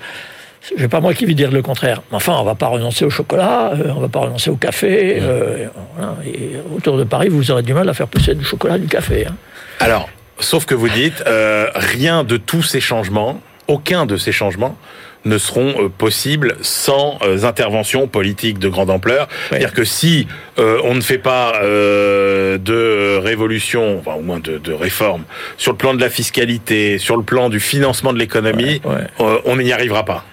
[0.77, 2.03] je vais pas moi qui vais dire le contraire.
[2.13, 5.19] Enfin, on va pas renoncer au chocolat, euh, on va pas renoncer au café.
[5.21, 6.17] euh, voilà.
[6.25, 8.87] Et autour de Paris, vous aurez du mal à faire pousser du chocolat, et du
[8.89, 9.27] café.
[9.27, 9.35] hein.
[9.81, 14.77] Alors, sauf que vous dites, euh, rien de tous ces changements, aucun de ces changements
[15.25, 19.29] ne seront euh, possibles sans euh, intervention politique de grande ampleur.
[19.49, 20.27] C'est-à-dire que si
[20.59, 25.25] euh, on ne fait pas euh, de révolution, enfin, au moins de, de réforme,
[25.57, 29.07] sur le plan de la fiscalité, sur le plan du financement de l'économie, Ouais, ouais.
[29.21, 30.25] euh, on n'y arrivera pas.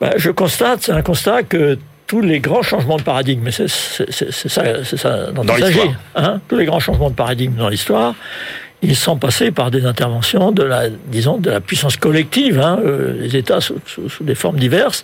[0.00, 3.68] Ben, je constate, c'est un constat que tous les grands changements de paradigme, mais c'est
[3.68, 5.80] ça, c'est ça dont Dans il s'agit,
[6.14, 8.14] hein, tous les grands changements de paradigme dans l'histoire,
[8.80, 13.12] ils sont passés par des interventions de la, disons, de la puissance collective, hein, euh,
[13.20, 15.02] les États sous, sous- sous des formes diverses.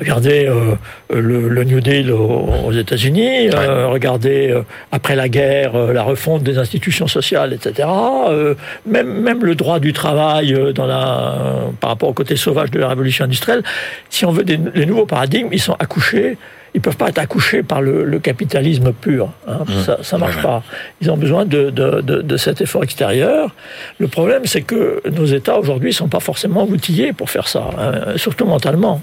[0.00, 0.74] Regardez euh,
[1.14, 6.02] le, le New Deal aux, aux États-Unis, euh, regardez euh, après la guerre euh, la
[6.02, 7.88] refonte des institutions sociales, etc.
[8.28, 12.34] Euh, même même le droit du travail euh, dans la, euh, par rapport au côté
[12.34, 13.62] sauvage de la révolution industrielle.
[14.10, 16.36] Si on veut des, les nouveaux paradigmes, ils sont accouchés.
[16.74, 19.30] Ils peuvent pas être accouchés par le, le capitalisme pur.
[19.46, 19.60] Hein.
[19.84, 20.62] Ça, ça marche pas.
[21.00, 23.54] Ils ont besoin de, de, de, de cet effort extérieur.
[23.98, 28.16] Le problème, c'est que nos États aujourd'hui sont pas forcément outillés pour faire ça, hein,
[28.16, 29.00] surtout mentalement.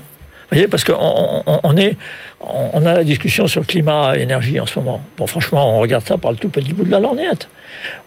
[0.51, 1.95] Vous voyez, parce qu'on on, on est,
[2.41, 5.01] on a la discussion sur climat et énergie en ce moment.
[5.17, 7.47] Bon, franchement, on regarde ça par le tout petit bout de la lorgnette.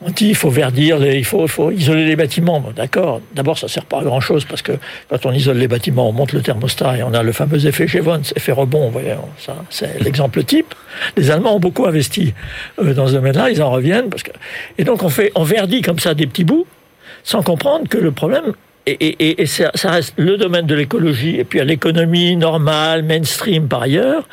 [0.02, 2.60] On dit il faut verdir, il, faut, isoler les bâtiments.
[2.60, 3.22] Bon, D'accord.
[3.34, 4.72] D'abord, ça sert pas à grand chose parce que
[5.08, 7.88] quand on isole les bâtiments, on monte le thermostat et on a le fameux effet
[7.88, 8.88] Jevons, effet rebond.
[8.88, 10.74] Vous voyez, ça, c'est l'exemple type.
[11.16, 12.34] Les Allemands ont beaucoup investi
[12.78, 13.48] euh, dans ce domaine-là.
[13.48, 14.32] Ils en reviennent parce que
[14.76, 16.66] et donc on fait, on verdit comme ça des petits bouts
[17.22, 18.52] sans comprendre que le problème
[18.86, 23.02] et, et, et- ça, ça reste le domaine de l'écologie et puis à l'économie normale,
[23.02, 24.28] mainstream par ailleurs.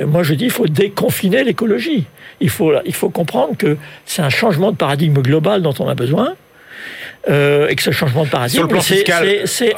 [0.00, 2.04] Euh, Moi, je dis il faut déconfiner l'écologie.
[2.40, 5.94] Il faut, il faut comprendre que c'est un changement de paradigme global dont on a
[5.94, 6.34] besoin.
[7.30, 9.74] Euh, et que ce changement de paradigme, c'est- c'est-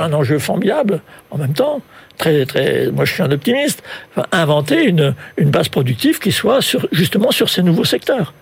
[0.00, 1.80] un enjeu formidable en même temps.
[2.18, 3.82] Très, très, moi, je suis un optimiste.
[4.16, 8.34] Enfin, inventer une, une base productive qui soit sur, justement sur ces nouveaux secteurs.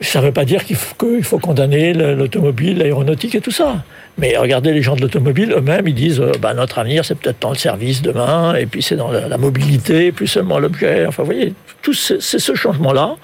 [0.00, 3.82] Ça ne veut pas dire qu'il faut, condamner le- l'automobile, l'aéronautique et tout ça.
[4.16, 7.40] Mais regardez les gens de l'automobile eux-mêmes, ils disent euh, bah, notre avenir, c'est peut-être
[7.40, 11.04] dans le service demain, et puis c'est dans la, la mobilité, plus seulement l'objet.
[11.06, 13.16] Enfin, vous voyez, tout c'est ce changement-là.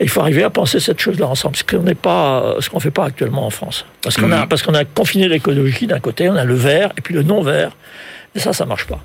[0.00, 2.80] Et il faut arriver à penser cette chose-là ensemble, ce qu'on n'est pas, ce qu'on
[2.80, 3.86] fait pas actuellement en France.
[4.02, 4.48] Parce qu'on a, Mhm.
[4.48, 7.72] parce qu'on a confiné l'écologie d'un côté, on a le vert et puis le non-vert.
[8.34, 9.02] Et ça, ça marche pas.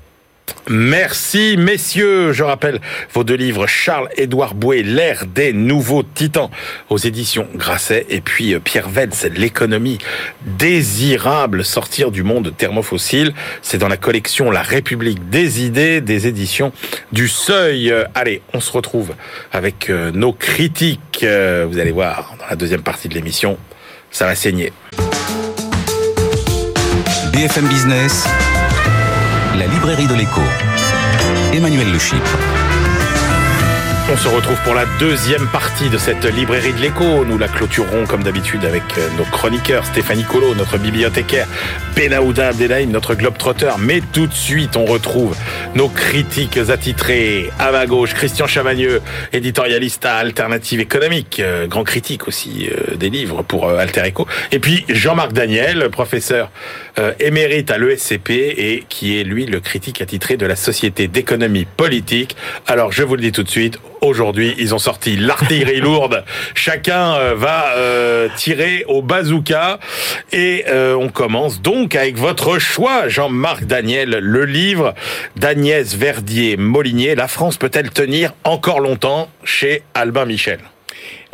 [0.68, 2.80] Merci messieurs, je rappelle
[3.14, 6.50] vos deux livres Charles-Édouard Bouet, l'ère des nouveaux titans
[6.90, 8.06] aux éditions Grasset.
[8.10, 9.98] Et puis euh, Pierre Velz, l'économie
[10.42, 13.32] désirable, sortir du monde thermofossile,
[13.62, 16.72] c'est dans la collection La République des idées des éditions
[17.12, 17.92] du Seuil.
[18.14, 19.14] Allez, on se retrouve
[19.52, 23.58] avec euh, nos critiques, euh, vous allez voir dans la deuxième partie de l'émission,
[24.10, 24.72] ça va saigner.
[27.32, 28.26] BFM Business,
[29.56, 30.42] la librairie de l'écho.
[31.52, 32.57] Emmanuel Le Chypre.
[34.10, 37.26] On se retrouve pour la deuxième partie de cette librairie de l'écho.
[37.26, 41.46] Nous la clôturerons comme d'habitude avec euh, nos chroniqueurs, Stéphanie Colo, notre bibliothécaire,
[41.94, 43.76] Benaouda Abdelhaim, notre globe-trotteur.
[43.76, 45.36] Mais tout de suite, on retrouve
[45.74, 47.50] nos critiques attitrés.
[47.58, 49.02] À ma gauche, Christian Chavagneux,
[49.34, 54.26] éditorialiste à Alternative économique, euh, grand critique aussi euh, des livres pour Alter Echo.
[54.52, 56.50] Et puis Jean-Marc Daniel, professeur
[57.20, 62.36] émérite à l'ESCP et qui est lui le critique attitré de la Société d'économie politique.
[62.66, 66.24] Alors je vous le dis tout de suite, Aujourd'hui, ils ont sorti l'artillerie lourde.
[66.54, 69.78] Chacun euh, va euh, tirer au bazooka.
[70.32, 74.94] Et euh, on commence donc avec votre choix, Jean-Marc Daniel, le livre
[75.36, 77.14] d'Agnès Verdier-Molinier.
[77.14, 80.60] La France peut-elle tenir encore longtemps chez Albin Michel?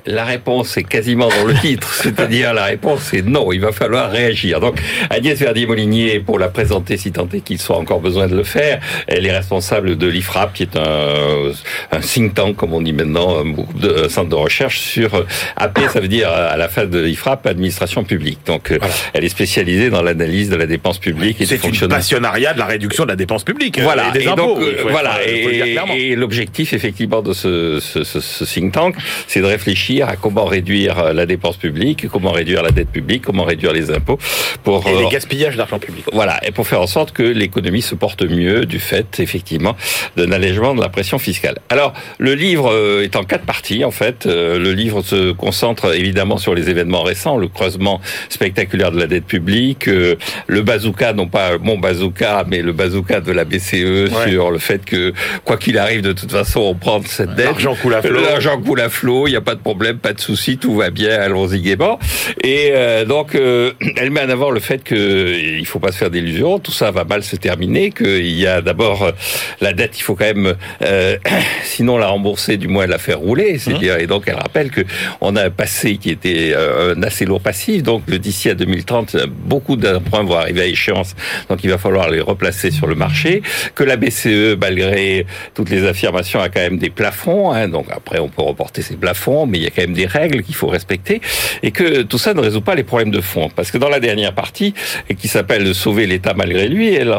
[0.07, 4.11] La réponse est quasiment dans le titre, c'est-à-dire la réponse est non, il va falloir
[4.11, 4.61] réagir.
[4.61, 4.80] Donc
[5.11, 8.80] Agnès Verdier-Molinier, pour la présenter si tant est qu'il soit encore besoin de le faire,
[9.07, 11.52] elle est responsable de l'IFRAP, qui est un,
[11.92, 15.24] un think tank, comme on dit maintenant, un, centre de recherche sur
[15.57, 18.40] AP, ça veut dire à la fin de l'IFRAP, administration publique.
[18.46, 18.78] Donc euh,
[19.14, 22.66] elle est spécialisée dans l'analyse de la dépense publique et C'est une passionnariat de la
[22.66, 23.78] réduction de la dépense publique.
[23.78, 24.54] Euh, voilà, et des impôts.
[24.57, 29.40] Donc, euh, voilà, et, et l'objectif effectivement de ce, ce, ce, ce think tank, c'est
[29.40, 33.73] de réfléchir à comment réduire la dépense publique, comment réduire la dette publique, comment réduire
[33.73, 34.18] les impôts
[34.62, 36.05] pour et les euh, gaspillages d'argent public.
[36.12, 39.77] Voilà, et pour faire en sorte que l'économie se porte mieux du fait effectivement
[40.16, 41.59] d'un allègement de la pression fiscale.
[41.68, 44.27] Alors le livre euh, est en quatre parties en fait.
[44.27, 49.07] Euh, le livre se concentre évidemment sur les événements récents, le creusement spectaculaire de la
[49.07, 54.51] dette publique, le bazooka, non pas mon bazooka, mais le bazooka de la BCE sur
[54.51, 55.12] le fait que
[55.44, 57.47] quoi qu'il arrive de toute façon on prend cette dette.
[57.47, 58.20] L'argent coule à flot.
[58.20, 60.90] L'argent coule à flot, il n'y a pas de problème pas de souci, tout va
[60.90, 61.98] bien, allons-y gaiement.
[62.42, 65.98] Et euh, donc, euh, elle met en avant le fait que il faut pas se
[65.98, 69.12] faire d'illusions, tout ça va mal se terminer, qu'il y a d'abord euh,
[69.60, 70.54] la dette, il faut quand même,
[71.64, 73.58] sinon la rembourser, du moins la faire rouler.
[73.58, 74.82] C'est-à-dire, et donc elle rappelle que
[75.20, 79.76] on a un passé qui était un assez lourd passif, donc d'ici à 2030, beaucoup
[79.76, 81.14] d'emprunts vont arriver à échéance,
[81.48, 83.42] donc il va falloir les replacer sur le marché.
[83.74, 87.52] Que la BCE, malgré toutes les affirmations, a quand même des plafonds.
[87.52, 90.42] Hein, donc après, on peut reporter ces plafonds, mais y a quand même des règles
[90.42, 91.20] qu'il faut respecter
[91.62, 93.50] et que tout ça ne résout pas les problèmes de fond.
[93.55, 94.74] Parce que dans la dernière partie,
[95.18, 97.14] qui s'appelle Sauver l'État malgré lui, elle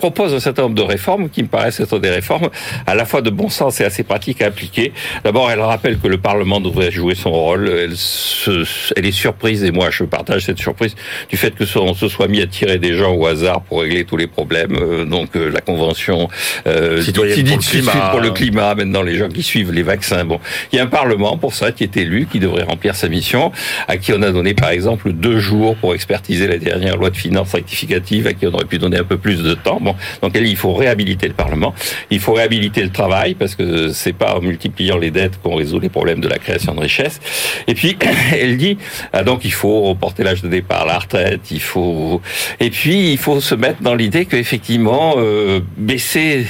[0.00, 2.48] propose un certain nombre de réformes qui me paraissent être des réformes
[2.86, 4.92] à la fois de bon sens et assez pratiques à appliquer.
[5.24, 7.68] D'abord, elle rappelle que le Parlement devrait jouer son rôle.
[7.68, 8.64] Elle, se,
[8.96, 10.96] elle est surprise, et moi je partage cette surprise,
[11.28, 14.04] du fait que on se soit mis à tirer des gens au hasard pour régler
[14.04, 14.74] tous les problèmes.
[14.74, 16.28] Euh, donc euh, la convention
[16.66, 18.10] euh, citoyenne pour, le climat.
[18.10, 20.24] pour le climat, maintenant les gens qui suivent les vaccins.
[20.24, 20.40] Bon,
[20.72, 23.52] il y a un Parlement pour ça qui est élu, qui devrait remplir sa mission,
[23.86, 27.16] à qui on a donné par exemple deux jours pour expertiser la dernière loi de
[27.16, 29.78] finances rectificative, à qui on aurait pu donner un peu plus de temps.
[29.80, 29.89] Bon,
[30.22, 31.74] donc il faut réhabiliter le Parlement,
[32.10, 35.80] il faut réhabiliter le travail, parce que c'est pas en multipliant les dettes qu'on résout
[35.80, 37.20] les problèmes de la création de richesse.
[37.66, 37.96] Et puis,
[38.32, 38.78] elle dit,
[39.12, 42.20] ah, donc il faut reporter l'âge de départ la retraite, il faut...
[42.58, 46.46] Et puis, il faut se mettre dans l'idée qu'effectivement, euh, baisser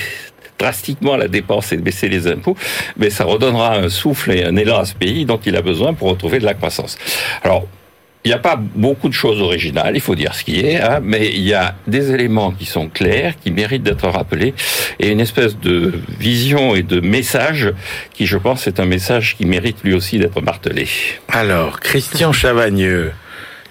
[0.59, 2.57] drastiquement la dépense et baisser les impôts,
[2.96, 5.94] mais ça redonnera un souffle et un élan à ce pays dont il a besoin
[5.94, 6.98] pour retrouver de la croissance.
[7.42, 7.66] Alors,
[8.24, 11.00] il n'y a pas beaucoup de choses originales, il faut dire ce qui est, hein,
[11.02, 14.52] mais il y a des éléments qui sont clairs, qui méritent d'être rappelés,
[14.98, 17.72] et une espèce de vision et de message
[18.12, 20.87] qui, je pense, est un message qui mérite lui aussi d'être martelé.
[21.28, 23.12] Alors, Christian Chavagneux.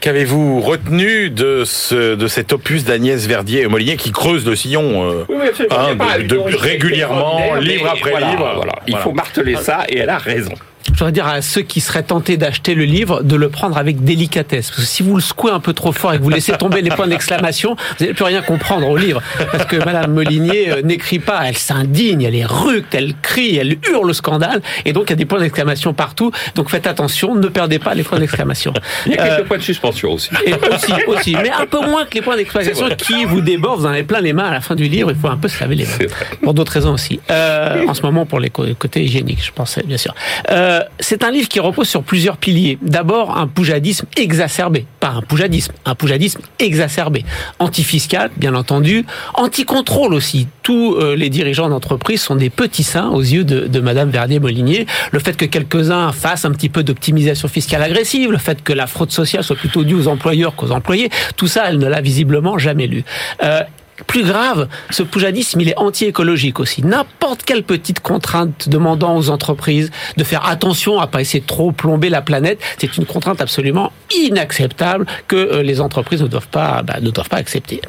[0.01, 5.03] Qu'avez-vous retenu de ce de cet opus d'Agnès Verdier et Molinier qui creuse le sillon
[5.03, 5.25] euh,
[5.71, 8.75] hein, de, régulièrement, livre après livre voilà.
[8.87, 10.53] Il faut marteler ça et elle a raison
[10.99, 14.03] je voudrais dire à ceux qui seraient tentés d'acheter le livre de le prendre avec
[14.03, 14.69] délicatesse.
[14.69, 16.81] Parce que si vous le secouez un peu trop fort et que vous laissez tomber
[16.81, 19.21] les points d'exclamation, vous n'allez plus rien comprendre au livre.
[19.49, 23.77] Parce que Madame Molinier euh, n'écrit pas, elle s'indigne, elle est ructe, elle crie, elle
[23.89, 24.61] hurle le scandale.
[24.83, 26.33] Et donc il y a des points d'exclamation partout.
[26.55, 28.73] Donc faites attention, ne perdez pas les points d'exclamation.
[29.05, 30.31] Il y a quelques euh, points de suspension aussi.
[30.45, 31.35] Et aussi, aussi.
[31.41, 33.79] Mais un peu moins que les points d'exclamation qui vous débordent.
[33.79, 35.11] Vous en avez plein les mains à la fin du livre.
[35.11, 36.07] Il faut un peu se laver les mains.
[36.43, 37.21] Pour d'autres raisons aussi.
[37.31, 40.13] Euh, en ce moment, pour les côtés hygiéniques, je pensais, bien sûr.
[40.51, 42.77] Euh, c'est un livre qui repose sur plusieurs piliers.
[42.81, 47.25] D'abord, un poujadisme exacerbé, pas un poujadisme, un poujadisme exacerbé,
[47.59, 50.47] antifiscal, bien entendu, anti-contrôle aussi.
[50.63, 54.85] Tous euh, les dirigeants d'entreprise sont des petits saints aux yeux de, de Madame Verdier-Molinier.
[55.11, 58.87] Le fait que quelques-uns fassent un petit peu d'optimisation fiscale agressive, le fait que la
[58.87, 62.57] fraude sociale soit plutôt due aux employeurs qu'aux employés, tout ça, elle ne l'a visiblement
[62.57, 63.03] jamais lu.
[63.43, 63.63] Euh,
[64.07, 66.83] plus grave, ce poujadisme, il est anti-écologique aussi.
[66.83, 71.71] N'importe quelle petite contrainte demandant aux entreprises de faire attention à pas essayer de trop
[71.71, 76.81] plomber la planète, c'est une contrainte absolument inacceptable que euh, les entreprises ne doivent pas,
[76.83, 77.81] bah, ne doivent pas accepter.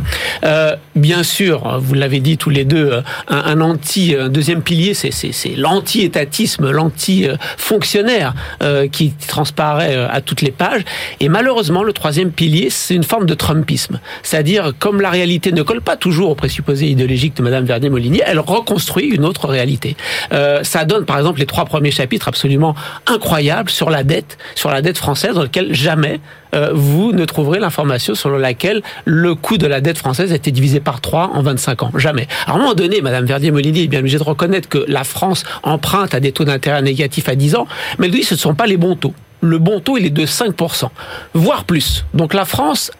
[0.44, 4.94] Euh, bien sûr, vous l'avez dit tous les deux, euh, un, anti, un deuxième pilier,
[4.94, 10.83] c'est l'anti-étatisme, l'anti-fonctionnaire euh, qui transparaît euh, à toutes les pages.
[11.20, 14.01] Et malheureusement, le troisième pilier, c'est une forme de Trumpisme.
[14.23, 18.41] C'est-à-dire, comme la réalité ne colle pas toujours aux présupposés idéologiques de Madame Vernier-Molinier, elle
[18.41, 19.97] reconstruit une autre réalité.
[20.33, 22.75] Euh, ça donne, par exemple, les trois premiers chapitres absolument
[23.07, 26.21] incroyables sur la dette, sur la dette française, dans lequel jamais
[26.55, 30.51] euh, vous ne trouverez l'information selon laquelle le coût de la dette française a été
[30.51, 31.93] divisé par 3 en 25 ans.
[31.97, 32.27] Jamais.
[32.47, 36.15] À un moment donné, Madame Verdier-Molinier est bien obligée de reconnaître que la France emprunte
[36.15, 37.67] à des taux d'intérêt négatifs à 10 ans,
[37.99, 39.15] mais elle dit que ce ne sont pas les bons taux.
[39.43, 40.89] Le bon taux, il est de 5%,
[41.35, 42.05] voire plus.
[42.15, 42.91] Donc la France,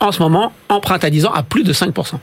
[0.00, 2.14] en ce moment, emprunte à 10 ans à plus de 5%.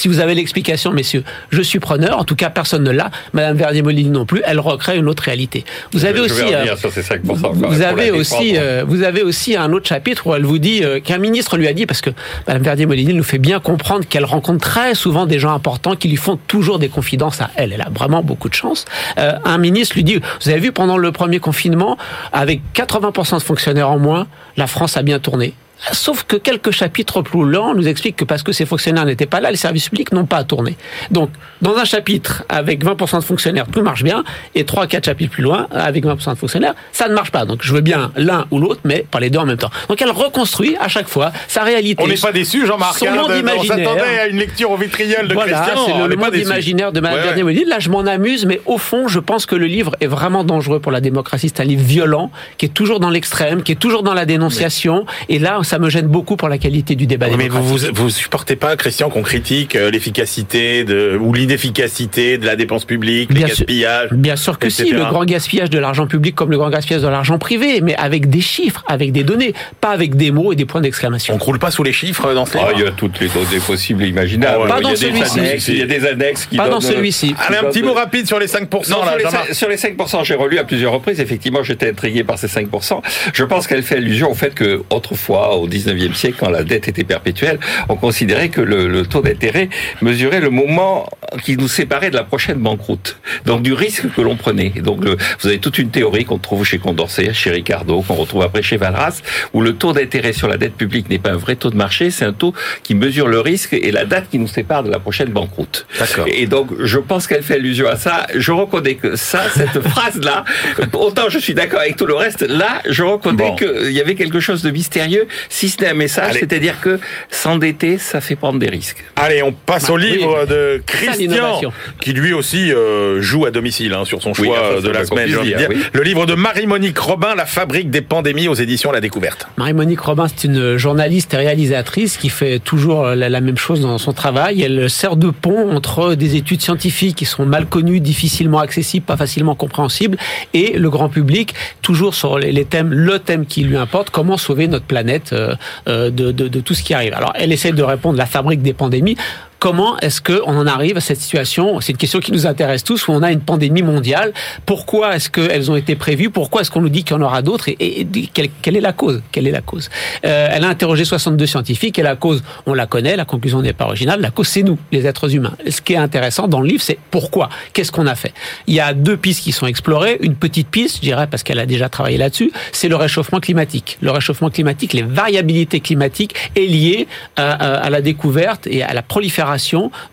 [0.00, 2.18] Si vous avez l'explication, messieurs, je suis preneur.
[2.18, 3.10] En tout cas, personne ne l'a.
[3.34, 4.40] Madame Verdier-Molinier non plus.
[4.46, 5.66] Elle recrée une autre réalité.
[5.92, 9.02] Vous avez aussi, euh, revenir sur ces 5% quand même, vous avez aussi, euh, vous
[9.02, 11.84] avez aussi un autre chapitre où elle vous dit euh, qu'un ministre lui a dit
[11.84, 12.08] parce que
[12.46, 16.16] Madame Verdier-Molinier nous fait bien comprendre qu'elle rencontre très souvent des gens importants qui lui
[16.16, 17.74] font toujours des confidences à elle.
[17.74, 18.86] Elle a vraiment beaucoup de chance.
[19.18, 21.98] Euh, un ministre lui dit vous avez vu pendant le premier confinement
[22.32, 25.52] avec 80% de fonctionnaires en moins, la France a bien tourné.
[25.92, 29.40] Sauf que quelques chapitres plus lents nous expliquent que parce que ces fonctionnaires n'étaient pas
[29.40, 30.76] là, les services publics n'ont pas tourné.
[31.10, 31.30] Donc,
[31.62, 34.22] dans un chapitre avec 20% de fonctionnaires, tout marche bien,
[34.54, 37.44] et 3-4 chapitres plus loin, avec 20% de fonctionnaires, ça ne marche pas.
[37.44, 39.70] Donc, je veux bien l'un ou l'autre, mais pas les deux en même temps.
[39.88, 42.02] Donc, elle reconstruit à chaque fois sa réalité.
[42.02, 42.98] On n'est pas déçu, Jean-Marc.
[42.98, 43.88] Son hein, monde de- on imaginaire.
[43.88, 45.86] s'attendait à une lecture au vitriol de Voilà, Christian.
[45.86, 47.26] c'est le, monde imaginaire de Madame Ouais, ouais.
[47.28, 47.64] Verdier-Molinier.
[47.64, 50.80] Là, je m'en amuse, mais au fond, je pense que le livre est vraiment dangereux
[50.80, 51.48] pour la démocratie.
[51.48, 55.06] C'est un livre violent, qui est toujours dans l'extrême, qui est toujours dans la dénonciation.
[55.28, 57.78] Et là, ça me gêne beaucoup pour la qualité du débat Oui, mais vous, vous,
[57.94, 63.28] vous supportez pas, Christian, qu'on critique euh, l'efficacité de, ou l'inefficacité de la dépense publique,
[63.30, 63.58] les Bien sûr.
[63.58, 64.08] gaspillages.
[64.12, 64.96] Bien sûr que si, etc.
[64.98, 68.28] le grand gaspillage de l'argent public comme le grand gaspillage de l'argent privé, mais avec
[68.28, 71.34] des chiffres, avec des données, pas avec des mots et des points d'exclamation.
[71.34, 73.28] On croule pas sous les chiffres dans ce Ah, livre il y a toutes les
[73.28, 74.56] données possibles et imaginables.
[74.56, 74.68] Ah ouais.
[74.68, 75.38] Pas dans celui-ci.
[75.72, 77.34] il y a des annexes qui Pas dans donnent- celui-ci.
[77.46, 78.90] Allez, un petit mot rapide sur les 5%.
[78.90, 79.46] Non, là, sur, les, Jean-Marc.
[79.46, 81.20] cinq- sur les 5%, j'ai relu à plusieurs reprises.
[81.20, 83.02] Effectivement, j'étais intrigué par ces 5%.
[83.32, 86.88] Je pense qu'elle fait allusion au fait que, autrefois, au 19e siècle, quand la dette
[86.88, 89.68] était perpétuelle, on considérait que le, le taux d'intérêt
[90.02, 91.08] mesurait le moment
[91.44, 93.18] qui nous séparait de la prochaine banqueroute.
[93.46, 94.70] Donc, du risque que l'on prenait.
[94.70, 98.42] Donc, le- vous avez toute une théorie qu'on trouve chez Condorcet, chez Ricardo, qu'on retrouve
[98.42, 99.20] après chez Valras,
[99.52, 102.10] où le taux d'intérêt sur la dette publique n'est pas un vrai taux de marché,
[102.10, 104.98] c'est un taux qui mesure le risque et la date qui nous sépare de la
[104.98, 105.86] prochaine banqueroute.
[105.98, 106.26] D'accord.
[106.28, 108.26] Et donc, je pense qu'elle fait allusion à ça.
[108.34, 110.44] Je reconnais que ça, cette phrase-là,
[110.92, 113.56] autant je suis d'accord avec tout le reste, là, je reconnais Bon.
[113.56, 116.98] qu'il y avait quelque chose de mystérieux, si ce n'est un message, c'est-à-dire que
[117.30, 119.04] s'endetter, ça fait prendre des risques.
[119.16, 120.48] Allez, on passe Bah, au livre oui.
[120.48, 124.52] de ça, Christian, qui lui aussi euh, joue à domicile hein, sur son choix Oui,
[124.52, 125.28] enfin, euh, de la semaine.
[125.28, 125.42] dire.
[125.42, 125.76] dire, oui.
[125.92, 129.46] Le livre de Marie-Monique Robin, La fabrique des pandémies aux éditions La Découverte.
[129.56, 133.98] Marie-Monique Robin, c'est une journaliste et réalisatrice qui fait toujours la, la même chose dans
[133.98, 134.62] son travail.
[134.62, 139.16] Elle sert de pont entre des études scientifiques qui sont mal connues, difficilement accessibles, pas
[139.16, 140.16] facilement compréhensibles,
[140.54, 144.36] et le grand public, toujours sur les, les thèmes, le thème qui lui importe, comment
[144.36, 145.54] sauver notre planète euh,
[145.88, 147.14] euh, de, de, de tout ce qui arrive.
[147.14, 149.16] Alors, elle essaie de répondre la fabrique des pandémies.
[149.60, 151.82] Comment est-ce qu'on en arrive à cette situation?
[151.82, 154.32] C'est une question qui nous intéresse tous, où on a une pandémie mondiale.
[154.64, 156.30] Pourquoi est-ce qu'elles ont été prévues?
[156.30, 157.68] Pourquoi est-ce qu'on nous dit qu'il y en aura d'autres?
[157.68, 159.20] Et, quelle, est la cause?
[159.30, 159.90] Quelle est la cause?
[160.24, 163.16] Euh, Elle a interrogé 62 scientifiques et la cause, on la connaît.
[163.16, 164.22] La conclusion n'est pas originale.
[164.22, 165.54] La cause, c'est nous, les êtres humains.
[165.68, 167.50] Ce qui est intéressant dans le livre, c'est pourquoi?
[167.74, 168.32] Qu'est-ce qu'on a fait?
[168.66, 170.16] Il y a deux pistes qui sont explorées.
[170.22, 173.98] Une petite piste, je dirais, parce qu'elle a déjà travaillé là-dessus, c'est le réchauffement climatique.
[174.00, 178.94] Le réchauffement climatique, les variabilités climatiques est lié à, à- à la découverte et à
[178.94, 179.49] la prolifération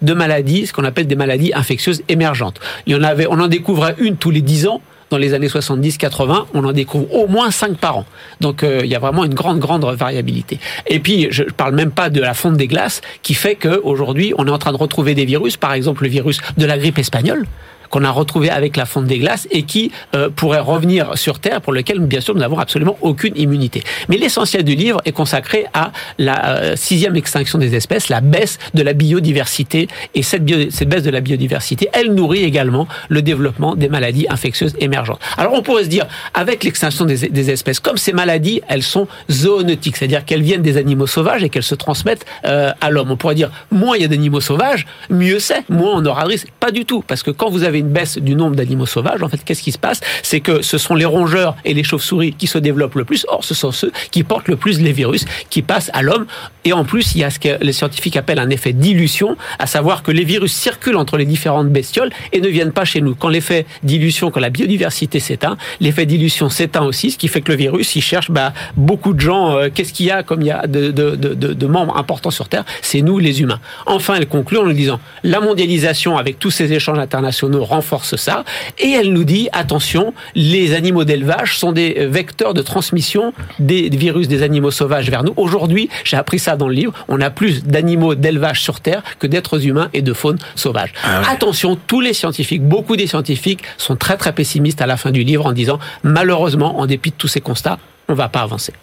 [0.02, 2.60] de maladies, ce qu'on appelle des maladies infectieuses émergentes.
[2.88, 4.82] On en découvrait une tous les 10 ans.
[5.10, 8.06] Dans les années 70-80, on en découvre au moins 5 par an.
[8.42, 10.60] Donc euh, il y a vraiment une grande, grande variabilité.
[10.86, 14.34] Et puis, je ne parle même pas de la fonte des glaces qui fait qu'aujourd'hui,
[14.38, 17.00] on est en train de retrouver des virus, par exemple le virus de la grippe
[17.00, 17.46] espagnole,
[17.90, 21.62] qu'on a retrouvé avec la fonte des glaces et qui euh, pourrait revenir sur Terre,
[21.62, 23.84] pour lequel, bien sûr, nous n'avons absolument aucune immunité.
[24.10, 28.58] Mais l'essentiel du livre est consacré à la euh, sixième extinction des espèces, la baisse
[28.74, 29.88] de la biodiversité.
[30.16, 35.20] Et cette, baisse de la biodiversité, elle nourrit également le développement des maladies infectieuses émergentes.
[35.38, 39.08] Alors on pourrait se dire, avec l'extinction des, des espèces, comme ces maladies, elles sont
[39.30, 43.12] zoonotiques, c'est-à-dire qu'elles viennent des animaux sauvages et qu'elles se transmettent euh, à l'homme.
[43.12, 46.30] On pourrait dire, moins il y a d'animaux sauvages, mieux c'est, moins on aura de
[46.30, 46.48] risque.
[46.60, 49.30] Pas du tout, parce que quand vous avez une baisse du nombre d'animaux sauvages, en
[49.30, 50.02] fait, qu'est-ce qui se passe?
[50.24, 53.26] C'est que ce sont les rongeurs et les chauves-souris qui se développent le plus.
[53.30, 56.26] Or, ce sont ceux qui portent le plus les virus qui passent à l'homme.
[56.66, 59.68] Et en plus, il y a ce que les scientifiques appellent un effet dilution, à
[59.68, 63.16] savoir que les virus circulent entre les différentes bestioles et ne viennent pas chez nous.
[63.16, 67.52] Quand l'effet dilution, quand la biodiversité s'éteint, l'effet dilution s'éteint aussi, ce qui fait que
[67.52, 69.58] le virus, il cherche bah, beaucoup de gens.
[69.58, 72.66] Euh, Qu'est-ce qu'il y a comme il y a de, de, membres importants sur Terre?
[72.82, 73.60] C'est nous, les humains.
[73.86, 78.44] Enfin, elle conclut en nous disant la mondialisation avec tous ces échanges internationaux renforce ça,
[78.80, 84.28] et elle nous dit attention, les animaux d'élevage sont des vecteurs de transmission des virus
[84.28, 85.34] des animaux sauvages vers nous.
[85.36, 89.28] Aujourd'hui, j'ai appris ça dans le livre, on a plus d'animaux d'élevage sur Terre que
[89.28, 90.94] d'êtres humains et de faune sauvage.
[91.04, 91.28] Ah ouais.
[91.30, 95.24] Attention, tous les scientifiques, beaucoup des scientifiques sont très très pessimistes à la fin du
[95.24, 98.74] livre en disant malheureusement, en dépit de tous ces constats, on va pas avancer.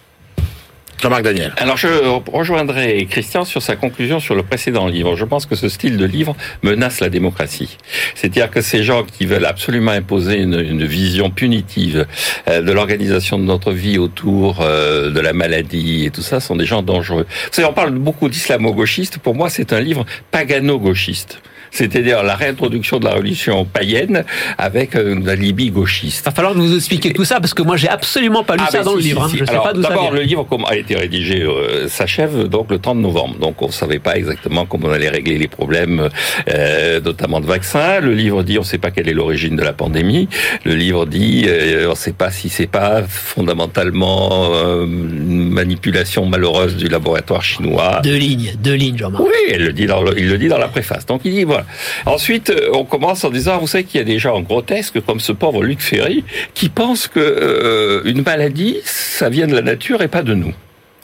[1.56, 1.88] Alors je
[2.32, 5.16] rejoindrai Christian sur sa conclusion sur le précédent livre.
[5.16, 7.76] Je pense que ce style de livre menace la démocratie.
[8.14, 12.06] C'est-à-dire que ces gens qui veulent absolument imposer une, une vision punitive
[12.48, 16.56] euh, de l'organisation de notre vie autour euh, de la maladie et tout ça sont
[16.56, 17.26] des gens dangereux.
[17.28, 19.18] Vous savez, on parle beaucoup d'islamo-gauchiste.
[19.18, 21.40] Pour moi, c'est un livre pagano-gauchiste
[21.74, 24.24] c'est-à-dire la réintroduction de la religion païenne
[24.58, 26.20] avec un alibi gauchiste.
[26.24, 28.70] Il va falloir nous expliquer tout ça parce que moi j'ai absolument pas lu ah,
[28.70, 29.28] ça dans si, le livre.
[29.28, 29.44] Si, hein.
[29.44, 32.44] Je Alors, sais pas d'où ça D'abord, le livre comme a été rédigé euh, s'achève
[32.48, 33.36] donc le 30 novembre.
[33.40, 36.08] Donc on ne savait pas exactement comment on allait régler les problèmes,
[36.48, 37.98] euh, notamment de vaccins.
[38.00, 40.28] Le livre dit on ne sait pas quelle est l'origine de la pandémie.
[40.64, 46.24] Le livre dit euh, on ne sait pas si c'est pas fondamentalement euh, une manipulation
[46.26, 48.00] malheureuse du laboratoire chinois.
[48.04, 49.22] Deux lignes, deux lignes, Jean-Marc.
[49.24, 51.04] Oui, elle le dit dans le- il le dit dans la préface.
[51.06, 51.63] Donc il dit voilà.
[52.06, 55.20] Ensuite, euh, on commence en disant, vous savez qu'il y a des gens grotesques comme
[55.20, 60.02] ce pauvre Luc Ferry qui pense que euh, une maladie, ça vient de la nature
[60.02, 60.54] et pas de nous.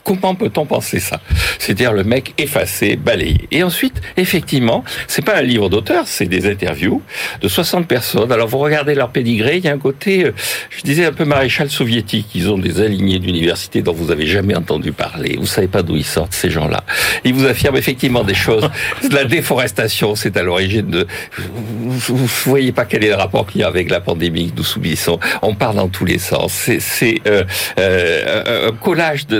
[0.03, 1.19] Comment peut-on penser ça?
[1.59, 3.47] C'est-à-dire le mec effacé, balayé.
[3.51, 7.01] Et ensuite, effectivement, c'est pas un livre d'auteur, c'est des interviews
[7.41, 8.31] de 60 personnes.
[8.31, 10.33] Alors vous regardez leur pédigré, il y a un côté, euh,
[10.69, 12.27] je disais un peu maréchal soviétique.
[12.33, 15.37] Ils ont des alignés d'université dont vous avez jamais entendu parler.
[15.39, 16.83] Vous savez pas d'où ils sortent ces gens-là.
[17.23, 18.69] Ils vous affirment effectivement des choses.
[19.11, 21.07] La déforestation, c'est à l'origine de.
[21.37, 24.63] Vous, voyez pas quel est le rapport qu'il y a avec la pandémie que nous
[24.63, 25.19] subissons.
[25.41, 26.51] On parle dans tous les sens.
[26.51, 27.43] C'est, c'est euh,
[27.79, 29.39] euh, un collage de-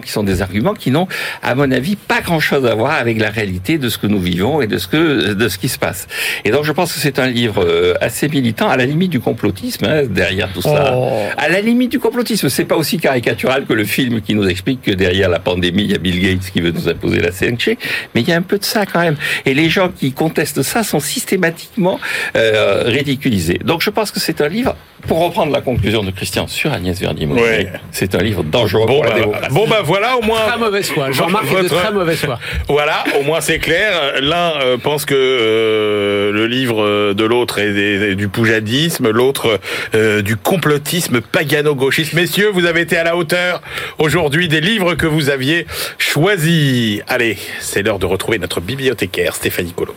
[0.00, 1.08] qui sont des arguments qui n'ont,
[1.42, 4.60] à mon avis, pas grand-chose à voir avec la réalité de ce que nous vivons
[4.60, 6.06] et de ce que de ce qui se passe.
[6.44, 9.20] Et donc, je pense que c'est un livre euh, assez militant, à la limite du
[9.20, 10.94] complotisme hein, derrière tout ça.
[10.96, 11.10] Oh.
[11.36, 14.82] À la limite du complotisme, c'est pas aussi caricatural que le film qui nous explique
[14.82, 17.76] que derrière la pandémie, il y a Bill Gates qui veut nous imposer la 5G,
[18.14, 19.16] mais il y a un peu de ça quand même.
[19.44, 21.98] Et les gens qui contestent ça sont systématiquement
[22.36, 23.60] euh, ridiculisés.
[23.64, 24.76] Donc, je pense que c'est un livre,
[25.06, 27.72] pour reprendre la conclusion de Christian sur Agnès Verdier-Montagnier, Ouais.
[27.92, 29.54] c'est un livre dangereux Bon pour la bah, démocratie.
[29.54, 30.40] bon, bah voilà, au moins.
[30.46, 31.10] Très mauvaise foi.
[31.10, 32.38] Jean-Marc est de Votre- très mauvaise foi.
[32.68, 33.92] Voilà, au moins c'est clair.
[34.20, 39.58] L'un euh, pense que euh, le livre euh, de l'autre est, du poujadisme, l'autre
[39.94, 42.12] euh, du complotisme pagano-gauchiste.
[42.14, 43.62] Messieurs, vous avez été à la hauteur
[43.98, 45.66] aujourd'hui des livres que vous aviez
[45.98, 47.00] choisis.
[47.08, 49.94] Allez, c'est l'heure de retrouver notre bibliothécaire Stéphanie Colo.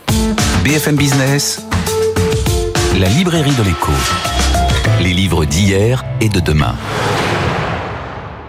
[0.64, 1.66] BFM Business,
[3.00, 3.92] la librairie de l'écho.
[5.04, 6.76] Les livres d'hier et de demain.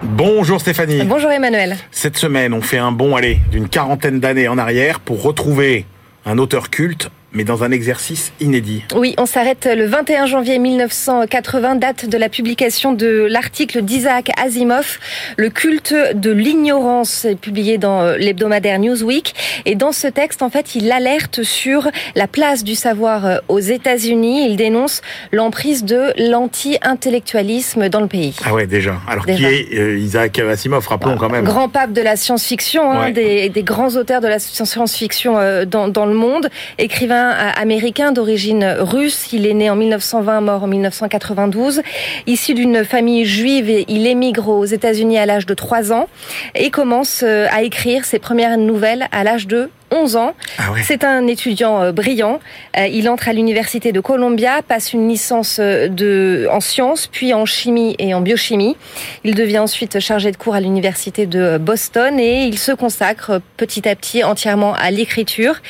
[0.05, 1.03] Bonjour Stéphanie.
[1.03, 1.77] Bonjour Emmanuel.
[1.91, 5.85] Cette semaine, on fait un bond, allez, d'une quarantaine d'années en arrière pour retrouver
[6.25, 8.85] un auteur culte, mais dans un exercice inédit.
[8.95, 14.99] Oui, on s'arrête le 21 janvier 1980, date de la publication de l'article d'Isaac Asimov,
[15.37, 19.35] Le culte de l'ignorance, publié dans euh, l'hebdomadaire Newsweek.
[19.67, 23.59] Et dans ce texte, en fait, il alerte sur la place du savoir euh, aux
[23.59, 24.47] États-Unis.
[24.49, 28.35] Il dénonce l'emprise de l'anti-intellectualisme dans le pays.
[28.45, 28.97] Ah ouais, déjà.
[29.09, 29.49] Alors Déjà.
[29.49, 31.45] qui est euh, Isaac Asimov, rappelons quand même.
[31.45, 33.13] Grand pape de la science-fiction, hein, Ouais.
[33.13, 38.13] des, des grands auteurs de la science-fiction euh, dans, dans le monde, écrivain euh, américain
[38.13, 39.33] d'origine russe.
[39.33, 41.83] Il est né en 1920, mort en 1992.
[42.27, 46.09] Issu d'une famille juive, il émigre aux États-Unis à l'âge de 3 ans
[46.55, 50.35] et commence euh, à écrire ses premières nouvelles à l'âge de 11 ans.
[50.59, 50.83] Ah ouais.
[50.85, 52.41] C'est un étudiant euh, brillant.
[52.77, 57.33] Euh, il entre à l'université de Columbia, passe une licence euh, de, en sciences, puis
[57.33, 58.77] en chimie et en biochimie.
[59.23, 63.89] Il devient ensuite chargé de cours à l'université de Boston et il se consacre petit
[63.89, 65.61] à petit entièrement à l'écriture.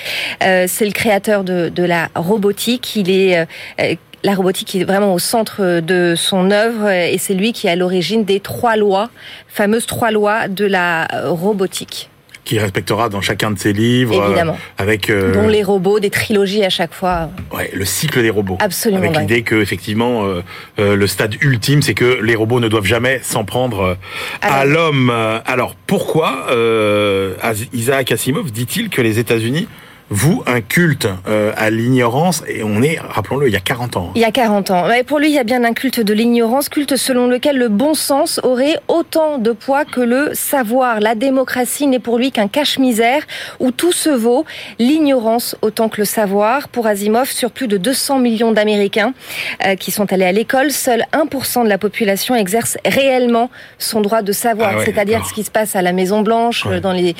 [0.40, 2.96] C'est le créateur de, de la robotique.
[2.96, 3.46] Il est
[4.24, 7.76] la robotique est vraiment au centre de son œuvre et c'est lui qui est à
[7.76, 9.10] l'origine des trois lois,
[9.48, 12.08] fameuses trois lois de la robotique,
[12.44, 14.20] Qui respectera dans chacun de ses livres.
[14.20, 14.58] euh, Évidemment.
[14.78, 17.30] avec euh, dont les robots, des trilogies à chaque fois.
[17.56, 18.58] ouais, le cycle des robots.
[18.60, 20.42] Absolument Avec l'idée que effectivement euh,
[20.78, 23.94] euh, le stade ultime, c'est que les robots ne doivent jamais s'en prendre euh,
[24.42, 25.10] À l'homme.
[25.10, 27.34] Euh, Alors pourquoi euh,
[27.72, 29.66] Isaac Asimov dit-il que les États-Unis
[30.10, 34.12] vouent un culte euh, à l'ignorance et on est, rappelons-le, il y a 40 ans.
[34.14, 34.86] Il y a 40 ans.
[34.86, 37.68] Ouais, pour lui, il y a bien un culte de l'ignorance, culte selon lequel le
[37.68, 41.00] bon sens aurait autant de poids que le savoir.
[41.00, 43.22] La démocratie n'est pour lui qu'un cache-misère
[43.60, 44.44] où tout se vaut,
[44.78, 46.68] l'ignorance autant que le savoir.
[46.68, 49.14] Pour Asimov, sur plus de 200 millions d'Américains
[49.66, 54.22] euh, qui sont allés à l'école, seul 1% de la population exerce réellement son droit
[54.22, 56.80] de savoir, Ah ouais, c'est-à-dire ce qui se passe à la Maison Blanche, Ouais.
[56.80, 57.14] dans les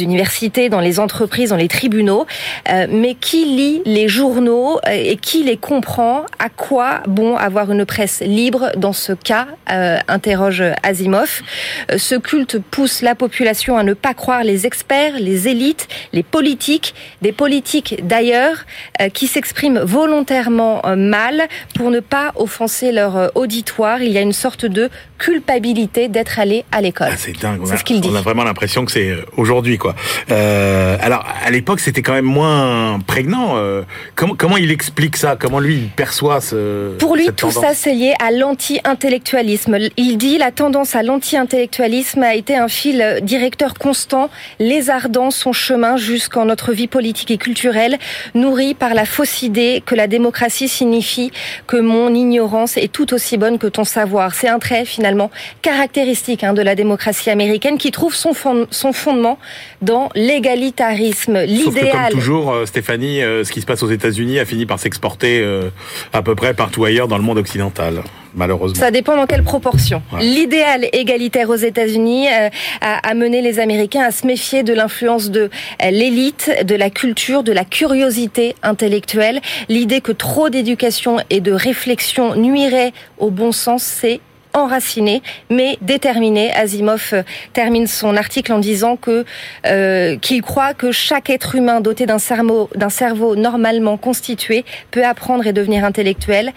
[0.00, 2.26] universités, dans les entreprises, dans les tribunaux.
[2.68, 6.24] Euh, mais qui lit les journaux euh, et qui les comprend?
[6.38, 9.46] À quoi bon avoir une presse libre dans ce cas?
[9.70, 11.42] Euh, Interroge Asimov.
[11.90, 16.22] Euh, Ce culte pousse la population à ne pas croire les experts, les élites, les
[16.22, 18.56] politiques, des politiques d'ailleurs
[19.00, 21.42] euh, qui s'expriment volontairement mal
[21.74, 24.02] pour ne pas offenser leur auditoire.
[24.02, 24.88] Il y a une sorte de
[25.18, 27.08] culpabilité d'être allé à l'école.
[27.12, 27.60] Ah, c'est dingue.
[27.64, 28.08] C'est ce qu'il dit.
[28.10, 29.94] on a vraiment l'impression que c'est aujourd'hui, quoi.
[30.30, 33.56] Euh, alors, à l'époque, c'était quand même moins prégnant.
[33.56, 33.82] euh,
[34.14, 35.36] comment, comment il explique ça?
[35.38, 37.62] Comment lui, il perçoit ce Pour lui, cette tout tendance?
[37.64, 39.76] ça, c'est lié à l'anti-intellectualisme.
[39.96, 45.96] Il dit la tendance à l'anti-intellectualisme a été un fil directeur constant, lézardant son chemin
[45.96, 47.98] jusqu'en notre vie politique et culturelle,
[48.34, 51.30] nourri par la fausse idée que la démocratie signifie
[51.66, 54.34] que mon ignorance est tout aussi bonne que ton savoir.
[54.34, 55.30] C'est un trait, finalement,
[55.62, 59.38] caractéristique hein, de la démocratie américaine qui trouve son, fond- son fondement
[59.82, 62.09] dans l'égalitarisme, l'idéal.
[62.10, 65.70] Toujours, euh, Stéphanie, euh, ce qui se passe aux États-Unis a fini par s'exporter euh,
[66.12, 68.02] à peu près partout ailleurs dans le monde occidental,
[68.34, 68.78] malheureusement.
[68.78, 70.02] Ça dépend dans quelle proportion.
[70.12, 70.22] Ouais.
[70.22, 72.48] L'idéal égalitaire aux États-Unis euh,
[72.80, 75.50] a amené les Américains à se méfier de l'influence de
[75.80, 79.40] l'élite, de la culture, de la curiosité intellectuelle.
[79.68, 84.20] L'idée que trop d'éducation et de réflexion nuirait au bon sens, c'est
[84.52, 86.52] enraciné, mais déterminé.
[86.52, 87.22] Asimov euh,
[87.52, 89.24] termine son article en disant que
[89.66, 95.04] euh, qu'il croit que chaque être humain doté d'un cerveau d'un cerveau normalement constitué peut
[95.04, 96.52] apprendre et devenir intellectuel.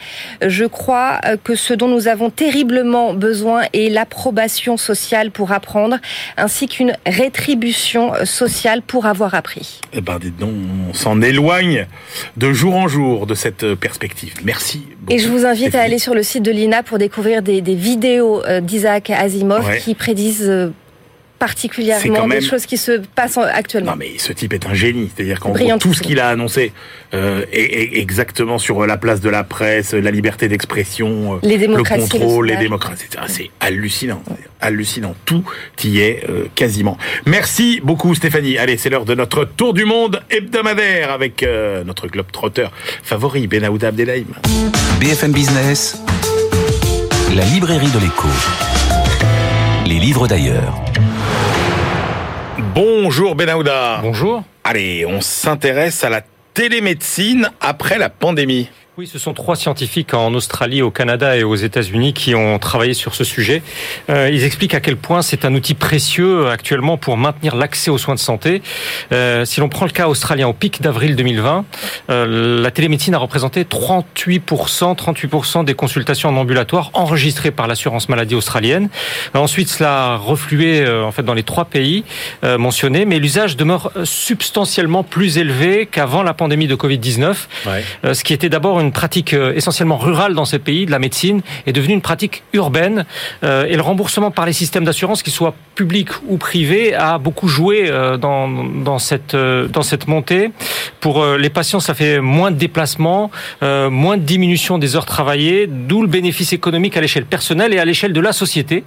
[0.45, 5.97] Je crois euh, que ce dont nous avons terriblement besoin est l'approbation sociale pour apprendre,
[6.37, 9.81] ainsi qu'une rétribution sociale pour avoir appris.
[9.93, 10.53] Eh ben, dites donc,
[10.89, 11.87] on s'en éloigne
[12.37, 14.33] de jour en jour de cette perspective.
[14.43, 14.83] Merci.
[15.09, 17.75] Et je vous invite à aller sur le site de l'INA pour découvrir des, des
[17.83, 19.79] vidéos euh, d'Isaac Asimov Ouais.
[19.79, 20.69] qui prédisent euh,
[21.39, 23.91] C'est particulièrement même- des choses qui se passent en- actuellement.
[23.91, 26.71] Non mais ce type est un génie, c'est-à-dire qu'en tout ce qu'il a annoncé
[27.13, 31.59] euh, est, est exactement sur la place de la presse, la liberté d'expression, Les le
[31.59, 33.25] démocraties, le contrôle, les démocraties, etc.
[33.27, 34.23] C'est hallucinant,
[34.61, 35.43] hallucinant, tout
[35.83, 36.97] y est euh, quasiment.
[37.25, 38.57] Merci beaucoup Stéphanie.
[38.57, 42.71] Allez, c'est l'heure de notre tour du monde hebdomadaire avec euh, notre globe trotteur
[43.03, 44.23] favori Benaouda Abdelhaim.
[45.01, 46.01] BFM Business,
[47.35, 48.27] la librairie de l'écho.
[49.87, 50.79] Les livres d'ailleurs.
[52.75, 54.01] Bonjour Benaouda.
[54.03, 54.43] Bonjour.
[54.63, 56.21] Allez, on s'intéresse à la
[56.53, 58.69] télémédecine après la pandémie.
[58.95, 62.93] Oui, ce sont trois scientifiques en Australie, au Canada et aux États-Unis qui ont travaillé
[62.93, 63.63] sur ce sujet.
[64.11, 67.97] Euh, ils expliquent à quel point c'est un outil précieux actuellement pour maintenir l'accès aux
[67.97, 68.61] soins de santé.
[69.11, 71.65] Euh, si l'on prend le cas australien au pic d'avril 2020,
[72.11, 78.35] euh, la télémédecine a représenté 38%, 38% des consultations en ambulatoire enregistrées par l'assurance maladie
[78.35, 78.89] australienne.
[79.33, 82.03] Ensuite, cela a reflué en fait dans les trois pays
[82.43, 87.33] mentionnés, mais l'usage demeure substantiellement plus élevé qu'avant la pandémie de Covid-19.
[88.05, 90.99] Euh, ce qui était d'abord une pratique euh, essentiellement rurale dans ces pays de la
[90.99, 93.05] médecine est devenu une pratique urbaine
[93.43, 97.47] euh, et le remboursement par les systèmes d'assurance, qu'ils soient publics ou privés, a beaucoup
[97.47, 100.51] joué euh, dans, cette, montée.
[100.99, 103.31] Pour les patients, ça fait moins de déplacements,
[103.61, 107.85] moins de diminution des heures travaillées, d'où le bénéfice économique à l'échelle personnelle et à
[107.85, 108.83] l'échelle de la société.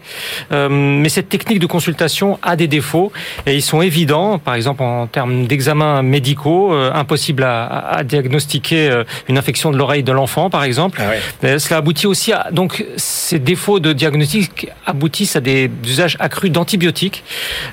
[0.51, 3.12] Mais cette technique de consultation a des défauts
[3.47, 9.38] et ils sont évidents, par exemple en termes d'examens médicaux, impossible à, à- diagnostiquer une
[9.38, 11.01] infection de de l'enfant, par exemple.
[11.03, 11.20] Ah ouais.
[11.45, 16.51] Euh, Cela aboutit aussi à donc ces défauts de diagnostic aboutissent à des usages accrus
[16.51, 17.24] d'antibiotiques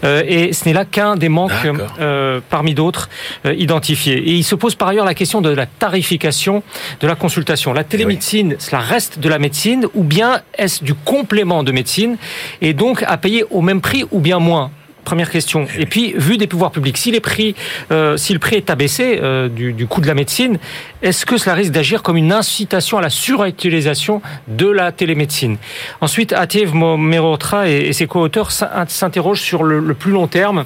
[0.04, 1.52] euh, et ce n'est là qu'un des manques
[2.00, 3.10] euh, parmi d'autres
[3.46, 4.18] euh, identifiés.
[4.18, 6.64] Et il se pose par ailleurs la question de la tarification
[7.00, 7.74] de la consultation.
[7.74, 12.18] La télémédecine, cela reste de la médecine ou bien est-ce du complément de médecine
[12.62, 14.72] et donc à payer au même prix ou bien moins?
[15.04, 15.68] Première question.
[15.78, 17.56] Et puis, vu des pouvoirs publics, si les prix,
[17.92, 20.58] euh, si le prix est abaissé euh, du, du coût de la médecine,
[21.02, 25.58] est-ce que cela risque d'agir comme une incitation à la surutilisation de la télémédecine?
[26.00, 30.66] Ensuite, Atiev Merotra et, et ses co-auteurs s'in- s'interrogent sur le, le plus long terme.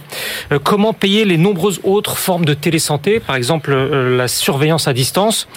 [0.52, 5.48] Euh, comment payer les nombreuses autres formes de télésanté, par exemple la surveillance à distance?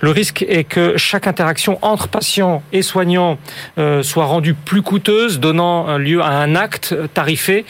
[0.00, 3.38] Le risque est que chaque interaction entre patient et soignant
[3.78, 7.64] euh, soit rendue plus coûteuse, donnant lieu à un acte tarifé,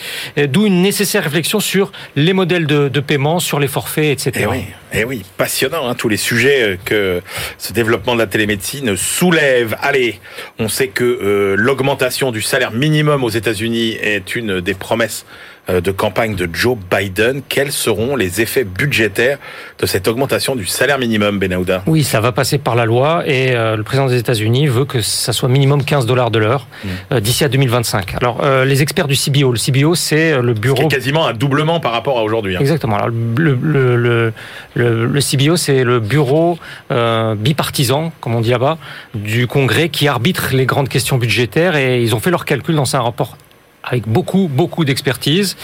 [0.66, 4.44] une nécessaire réflexion sur les modèles de, paiement, sur les forfaits, etc.
[4.44, 7.22] Eh oui, eh oui, passionnant, hein, tous les sujets euh, que
[7.58, 9.76] ce développement de la télémédecine soulève.
[9.80, 10.20] Allez,
[10.58, 15.24] on sait que euh, l'augmentation du salaire minimum aux États-Unis est une des promesses
[15.68, 17.42] de campagne de Joe Biden.
[17.48, 19.38] Quels seront les effets budgétaires
[19.78, 23.54] de cette augmentation du salaire minimum, Benahouda Oui, ça va passer par la loi et
[23.54, 26.66] euh, le président des États-Unis veut que ça soit minimum 15 dollars de l'heure
[27.12, 28.14] euh, d'ici à 2025.
[28.20, 31.32] Alors, euh, les experts du CBO, le CBO, c'est euh, le bureau est quasiment un
[31.34, 32.56] doublement par rapport à aujourd'hui.
[32.56, 32.60] hein.
[32.60, 32.96] Exactement.
[32.96, 34.32] Alors, le, le, le,
[34.74, 36.58] le, le CBO, c'est le bureau
[36.90, 38.78] euh, bipartisan, comme on dit là-bas,
[39.14, 42.96] du Congrès qui arbitre les grandes questions budgétaires et ils ont fait leurs calculs dans
[42.96, 43.36] un rapport
[43.82, 45.56] avec beaucoup, beaucoup d'expertise.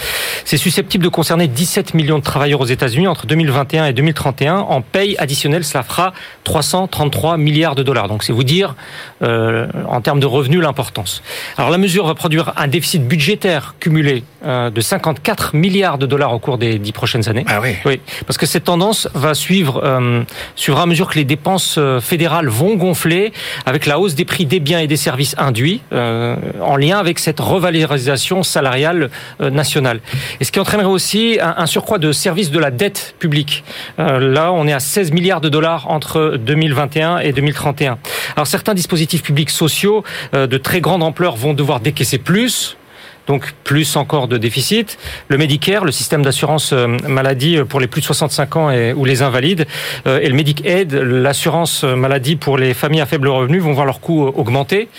[0.45, 4.57] C'est susceptible de concerner 17 millions de travailleurs aux États-Unis entre 2021 et 2031.
[4.57, 6.13] En paye additionnelle, cela fera
[6.43, 8.07] 333 milliards de dollars.
[8.07, 8.75] Donc c'est vous dire,
[9.21, 11.21] euh, en termes de revenus, l'importance.
[11.57, 16.33] Alors la mesure va produire un déficit budgétaire cumulé euh, de 54 milliards de dollars
[16.33, 17.45] au cours des dix prochaines années.
[17.47, 17.75] Ah oui.
[17.85, 20.23] Oui, parce que cette tendance va suivre, euh,
[20.55, 23.31] suivra à mesure que les dépenses euh, fédérales vont gonfler
[23.65, 27.19] avec la hausse des prix des biens et des services induits euh, en lien avec
[27.19, 28.06] cette revalorisation
[28.43, 29.09] salariale
[29.41, 29.99] euh, nationale.
[30.39, 33.63] Et ce qui entraînerait aussi un, surcroît de services de la dette publique.
[33.99, 37.97] Euh, là, on est à 16 milliards de dollars entre 2021 et 2031.
[38.35, 40.03] Alors certains dispositifs publics sociaux
[40.33, 42.77] euh, de très grande ampleur vont devoir décaisser plus
[43.27, 44.97] donc plus encore de déficit.
[45.27, 49.05] Le Medicare, le système d'assurance euh, maladie pour les plus de 65 ans et, ou
[49.05, 49.67] les invalides,
[50.07, 53.99] euh, et le Medicaid, l'assurance maladie pour les familles à faible revenu, vont voir leurs
[53.99, 54.89] coûts augmenter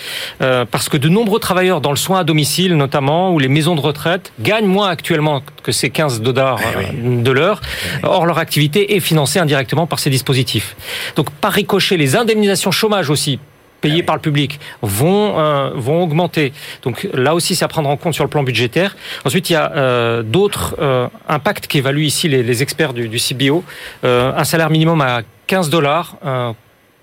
[0.42, 3.74] euh, parce que de nombreux travailleurs dans le soin à domicile notamment ou les maisons
[3.74, 7.60] de retraite gagnent moins actuellement que ces 15 dollars Eh euh, de l'heure.
[8.02, 10.76] Or, leur activité est financée indirectement par ces dispositifs.
[11.16, 13.38] Donc, par ricochet, les indemnisations chômage aussi
[13.80, 16.52] payés par le public vont euh, vont augmenter.
[16.82, 18.96] Donc là aussi, c'est à prendre en compte sur le plan budgétaire.
[19.24, 23.18] Ensuite, il y a euh, d'autres euh, impacts qu'évaluent ici les, les experts du, du
[23.18, 23.64] CBO.
[24.04, 26.52] Euh, un salaire minimum à 15 dollars euh,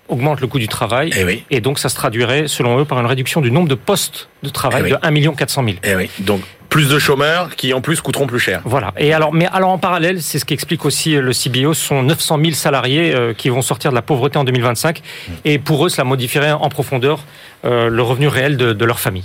[0.08, 1.10] augmente le coût du travail.
[1.16, 1.44] Eh oui.
[1.50, 4.48] Et donc, ça se traduirait, selon eux, par une réduction du nombre de postes de
[4.48, 4.90] travail Eh oui.
[4.92, 5.76] de 1 million 400 000.
[5.82, 6.10] Eh oui.
[6.20, 8.60] Donc plus de chômeurs qui en plus coûteront plus cher.
[8.64, 8.92] Voilà.
[8.98, 12.38] Et alors, mais alors en parallèle, c'est ce qu'explique aussi le CBO, ce sont 900
[12.40, 15.00] 000 salariés euh, qui vont sortir de la pauvreté en 2025.
[15.44, 17.20] Et pour eux, cela modifierait en profondeur
[17.64, 19.24] euh, le revenu réel de, de leur famille.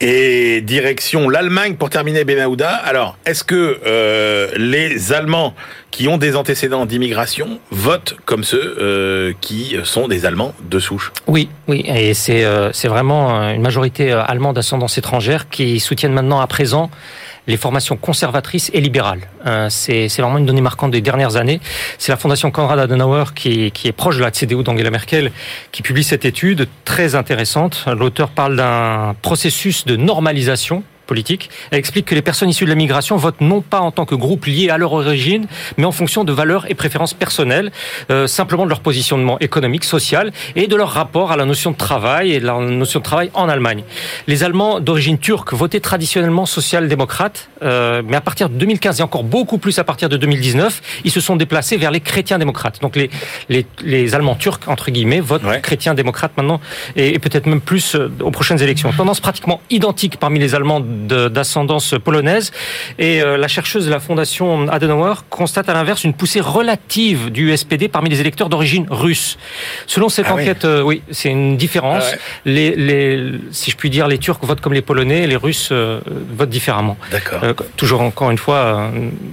[0.00, 2.68] Et direction l'Allemagne pour terminer Benahouda.
[2.68, 5.54] Alors, est-ce que euh, les Allemands
[5.90, 11.12] qui ont des antécédents d'immigration votent comme ceux euh, qui sont des Allemands de souche?
[11.26, 16.40] Oui, oui, et c'est euh, c'est vraiment une majorité allemande d'ascendance étrangère qui soutiennent maintenant
[16.40, 16.90] à présent
[17.46, 19.20] les formations conservatrices et libérales.
[19.46, 21.60] Euh, c'est vraiment une donnée marquante des dernières années.
[21.98, 25.30] C'est la fondation Konrad Adenauer qui, qui est proche de la CDU d'Angela Merkel
[25.72, 27.84] qui publie cette étude très intéressante.
[27.86, 31.50] L'auteur parle d'un processus de normalisation politique.
[31.70, 34.14] Elle explique que les personnes issues de la migration votent non pas en tant que
[34.14, 35.46] groupe lié à leur origine,
[35.76, 37.72] mais en fonction de valeurs et préférences personnelles,
[38.10, 41.76] euh, simplement de leur positionnement économique, social et de leur rapport à la notion de
[41.76, 43.84] travail et de la notion de travail en Allemagne.
[44.26, 49.24] Les Allemands d'origine turque votaient traditionnellement social-démocrates, euh, mais à partir de 2015 et encore
[49.24, 52.80] beaucoup plus à partir de 2019, ils se sont déplacés vers les chrétiens-démocrates.
[52.82, 53.10] Donc les,
[53.48, 55.60] les, les Allemands turcs, entre guillemets, votent Ouais.
[55.60, 56.60] chrétiens-démocrates maintenant
[56.96, 58.90] et, et peut-être même plus euh, aux prochaines élections.
[58.92, 62.52] Tendance pratiquement identique parmi les Allemands d'ascendance polonaise.
[62.98, 67.56] Et euh, la chercheuse de la fondation Adenauer constate à l'inverse une poussée relative du
[67.56, 69.38] SPD parmi les électeurs d'origine russe.
[69.86, 70.42] Selon cette Ah oui.
[70.42, 72.04] enquête, euh, oui, c'est une différence.
[72.06, 72.18] Ah ouais.
[72.46, 75.70] les, les, si je puis dire, les Turcs votent comme les Polonais, et les Russes
[75.72, 76.00] euh,
[76.36, 76.96] votent différemment.
[77.10, 77.40] D'accord.
[77.42, 78.90] Euh, toujours encore une fois,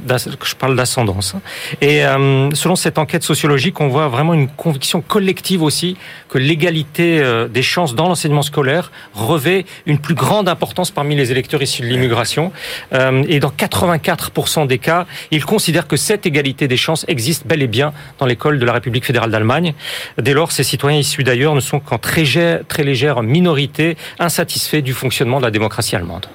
[0.09, 1.36] je parle d'ascendance.
[1.36, 1.41] hein.
[1.82, 5.97] Et euh, selon cette enquête sociologique, on voit vraiment une conviction collective aussi
[6.30, 11.53] que l'égalité des chances dans l'enseignement scolaire revêt une plus grande importance parmi les électeurs
[11.54, 12.51] acteurs issus de l'immigration.
[12.93, 17.62] Euh, et dans 84% des cas, ils considèrent que cette égalité des chances existe bel
[17.62, 19.74] et bien dans l'école de la République fédérale d'Allemagne.
[20.18, 22.24] Dès lors, ces citoyens issus d'ailleurs ne sont qu'en très,
[22.68, 26.28] très légère minorité insatisfaits du fonctionnement de la démocratie allemande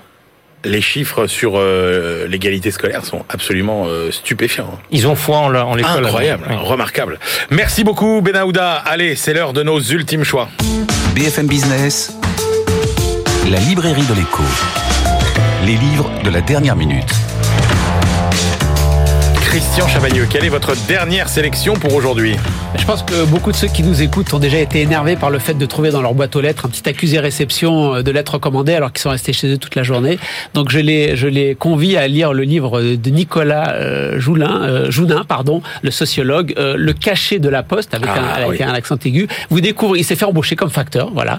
[0.64, 4.76] les chiffres sur euh, l'égalité scolaire sont absolument euh, stupéfiants.
[4.90, 6.04] Ils ont foi en, en l'école.
[6.04, 7.20] Incroyable, remarquable.
[7.50, 8.74] Merci beaucoup Benahouda.
[8.74, 10.48] Allez, c'est l'heure de nos ultimes choix.
[11.14, 12.12] BFM Business,
[13.48, 14.42] la librairie de l'écho.
[15.64, 17.27] Les livres de la dernière minute.
[19.48, 22.36] Christian Chavagneux, quelle est votre dernière sélection pour aujourd'hui
[22.78, 25.38] Je pense que beaucoup de ceux qui nous écoutent ont déjà été énervés par le
[25.38, 28.34] fait de trouver dans leur boîte aux lettres un petit accusé réception euh, de lettres
[28.34, 30.18] recommandées alors qu'ils sont restés chez eux toute la journée.
[30.52, 34.90] Donc je les, je les convie à lire le livre de Nicolas euh, Joulin, euh,
[34.90, 38.98] Joudin, pardon, le sociologue, Le cachet de la poste avec, un, ah, avec un accent
[39.06, 39.28] aigu.
[39.48, 41.38] Vous découvrez, il s'est fait embaucher comme facteur, voilà,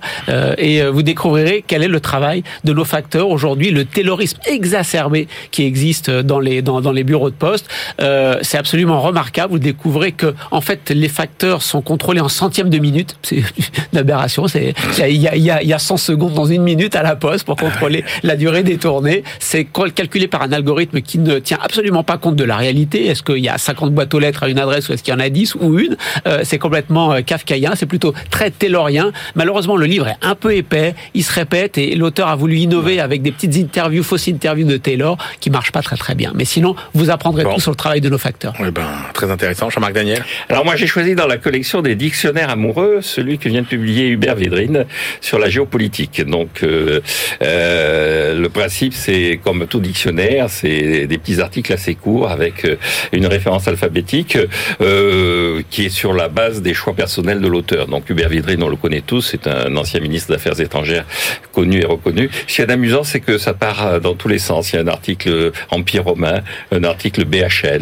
[0.58, 5.64] et vous découvrirez quel est le travail de nos facteurs aujourd'hui, le terrorisme exacerbé qui
[5.64, 7.70] existe dans les, dans, dans les bureaux de poste.
[8.02, 9.54] Euh, c'est absolument remarquable.
[9.54, 13.18] Vous découvrez que en fait les facteurs sont contrôlés en centièmes de minute.
[13.22, 13.38] C'est
[13.94, 14.48] une aberration.
[14.48, 17.16] C'est il y a, y, a, y a 100 secondes dans une minute à la
[17.16, 19.24] poste pour contrôler la durée des tournées.
[19.40, 23.08] C'est calculé par un algorithme qui ne tient absolument pas compte de la réalité.
[23.08, 25.18] Est-ce qu'il y a 50 boîtes aux lettres à une adresse ou est-ce qu'il y
[25.18, 25.98] en a 10 ou une?
[26.28, 27.74] Euh, C'est complètement euh, kafkaïen.
[27.76, 29.12] C'est plutôt très taylorien.
[29.36, 30.96] Malheureusement, le livre est un peu épais.
[31.14, 34.78] Il se répète et l'auteur a voulu innover avec des petites interviews, fausses interviews de
[34.78, 36.32] Taylor qui marchent pas très très bien.
[36.36, 38.54] Mais sinon, vous apprendrez tout sur le travail de nos facteurs.
[38.60, 39.70] Eh ben, très intéressant.
[39.70, 40.24] Jean-Marc Daniel.
[40.48, 44.10] Alors moi, j'ai choisi dans la collection des dictionnaires amoureux celui que vient de publier
[44.10, 44.86] Hubert Védrine
[45.22, 46.24] sur la géopolitique.
[46.24, 47.02] Donc, euh,
[47.42, 52.76] euh, le principe, c'est comme tout dictionnaire, c'est des petits articles assez courts avec euh,
[53.12, 54.38] une référence alphabétique
[54.82, 57.88] euh, qui est sur la base des choix personnels de l'auteur.
[57.88, 61.06] Donc, Hubert Védrine, on le connaît tous, c'est un ancien ministre d'Affaires étrangères
[61.54, 62.30] connu et reconnu.
[62.48, 64.72] Ce qui est amusant, c'est que ça part dans tous les sens.
[64.72, 67.79] Il y a un article Empire romain, un article BHL,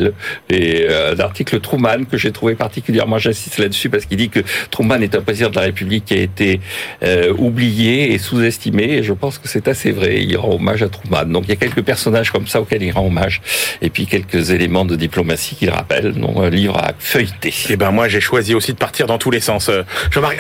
[0.50, 4.40] et euh, un article Truman que j'ai trouvé particulièrement, j'insiste là-dessus parce qu'il dit que
[4.72, 6.60] Truman est un président de la République qui a été
[7.04, 10.22] euh, oublié et sous-estimé et je pense que c'est assez vrai.
[10.22, 11.26] Il rend hommage à Truman.
[11.26, 13.42] Donc il y a quelques personnages comme ça auxquels il rend hommage
[13.82, 16.14] et puis quelques éléments de diplomatie qu'il rappelle.
[16.14, 17.50] Donc un livre à feuilleter.
[17.50, 19.70] Et eh ben moi j'ai choisi aussi de partir dans tous les sens.
[19.70, 19.84] Euh,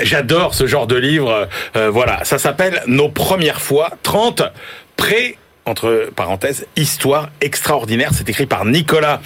[0.03, 1.47] j'adore ce genre de livre.
[1.75, 4.43] voilà, ça s'appelle Nos premières fois 30
[4.95, 5.37] pré
[5.67, 8.11] entre parenthèses, histoire extraordinaire.
[8.13, 9.21] C'est écrit par Nicolas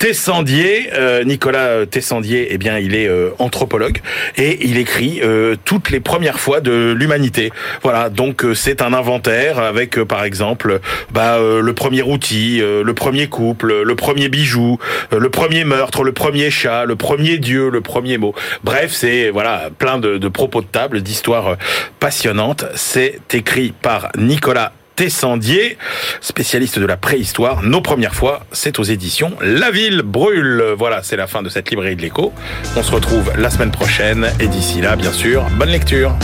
[0.00, 0.88] Tessandier.
[0.94, 3.98] Euh, Nicolas Tessandier, eh bien, il est euh, anthropologue
[4.38, 7.52] et il écrit euh, toutes les premières fois de l'humanité.
[7.82, 10.80] Voilà, donc c'est un inventaire avec, par exemple,
[11.12, 14.78] bah, le premier outil, le premier couple, le premier bijou,
[15.12, 18.34] le premier meurtre, le premier chat, le premier dieu, le premier mot.
[18.64, 21.56] Bref, c'est voilà plein de, de propos de table, d'histoires
[21.98, 22.64] passionnantes.
[22.74, 25.78] C'est écrit par Nicolas Tessandier,
[26.20, 27.62] spécialiste de la préhistoire.
[27.62, 30.62] Nos premières fois, c'est aux éditions La Ville brûle.
[30.76, 32.34] Voilà, c'est la fin de cette librairie de l'écho.
[32.76, 36.14] On se retrouve la semaine prochaine et d'ici là, bien sûr, bonne lecture.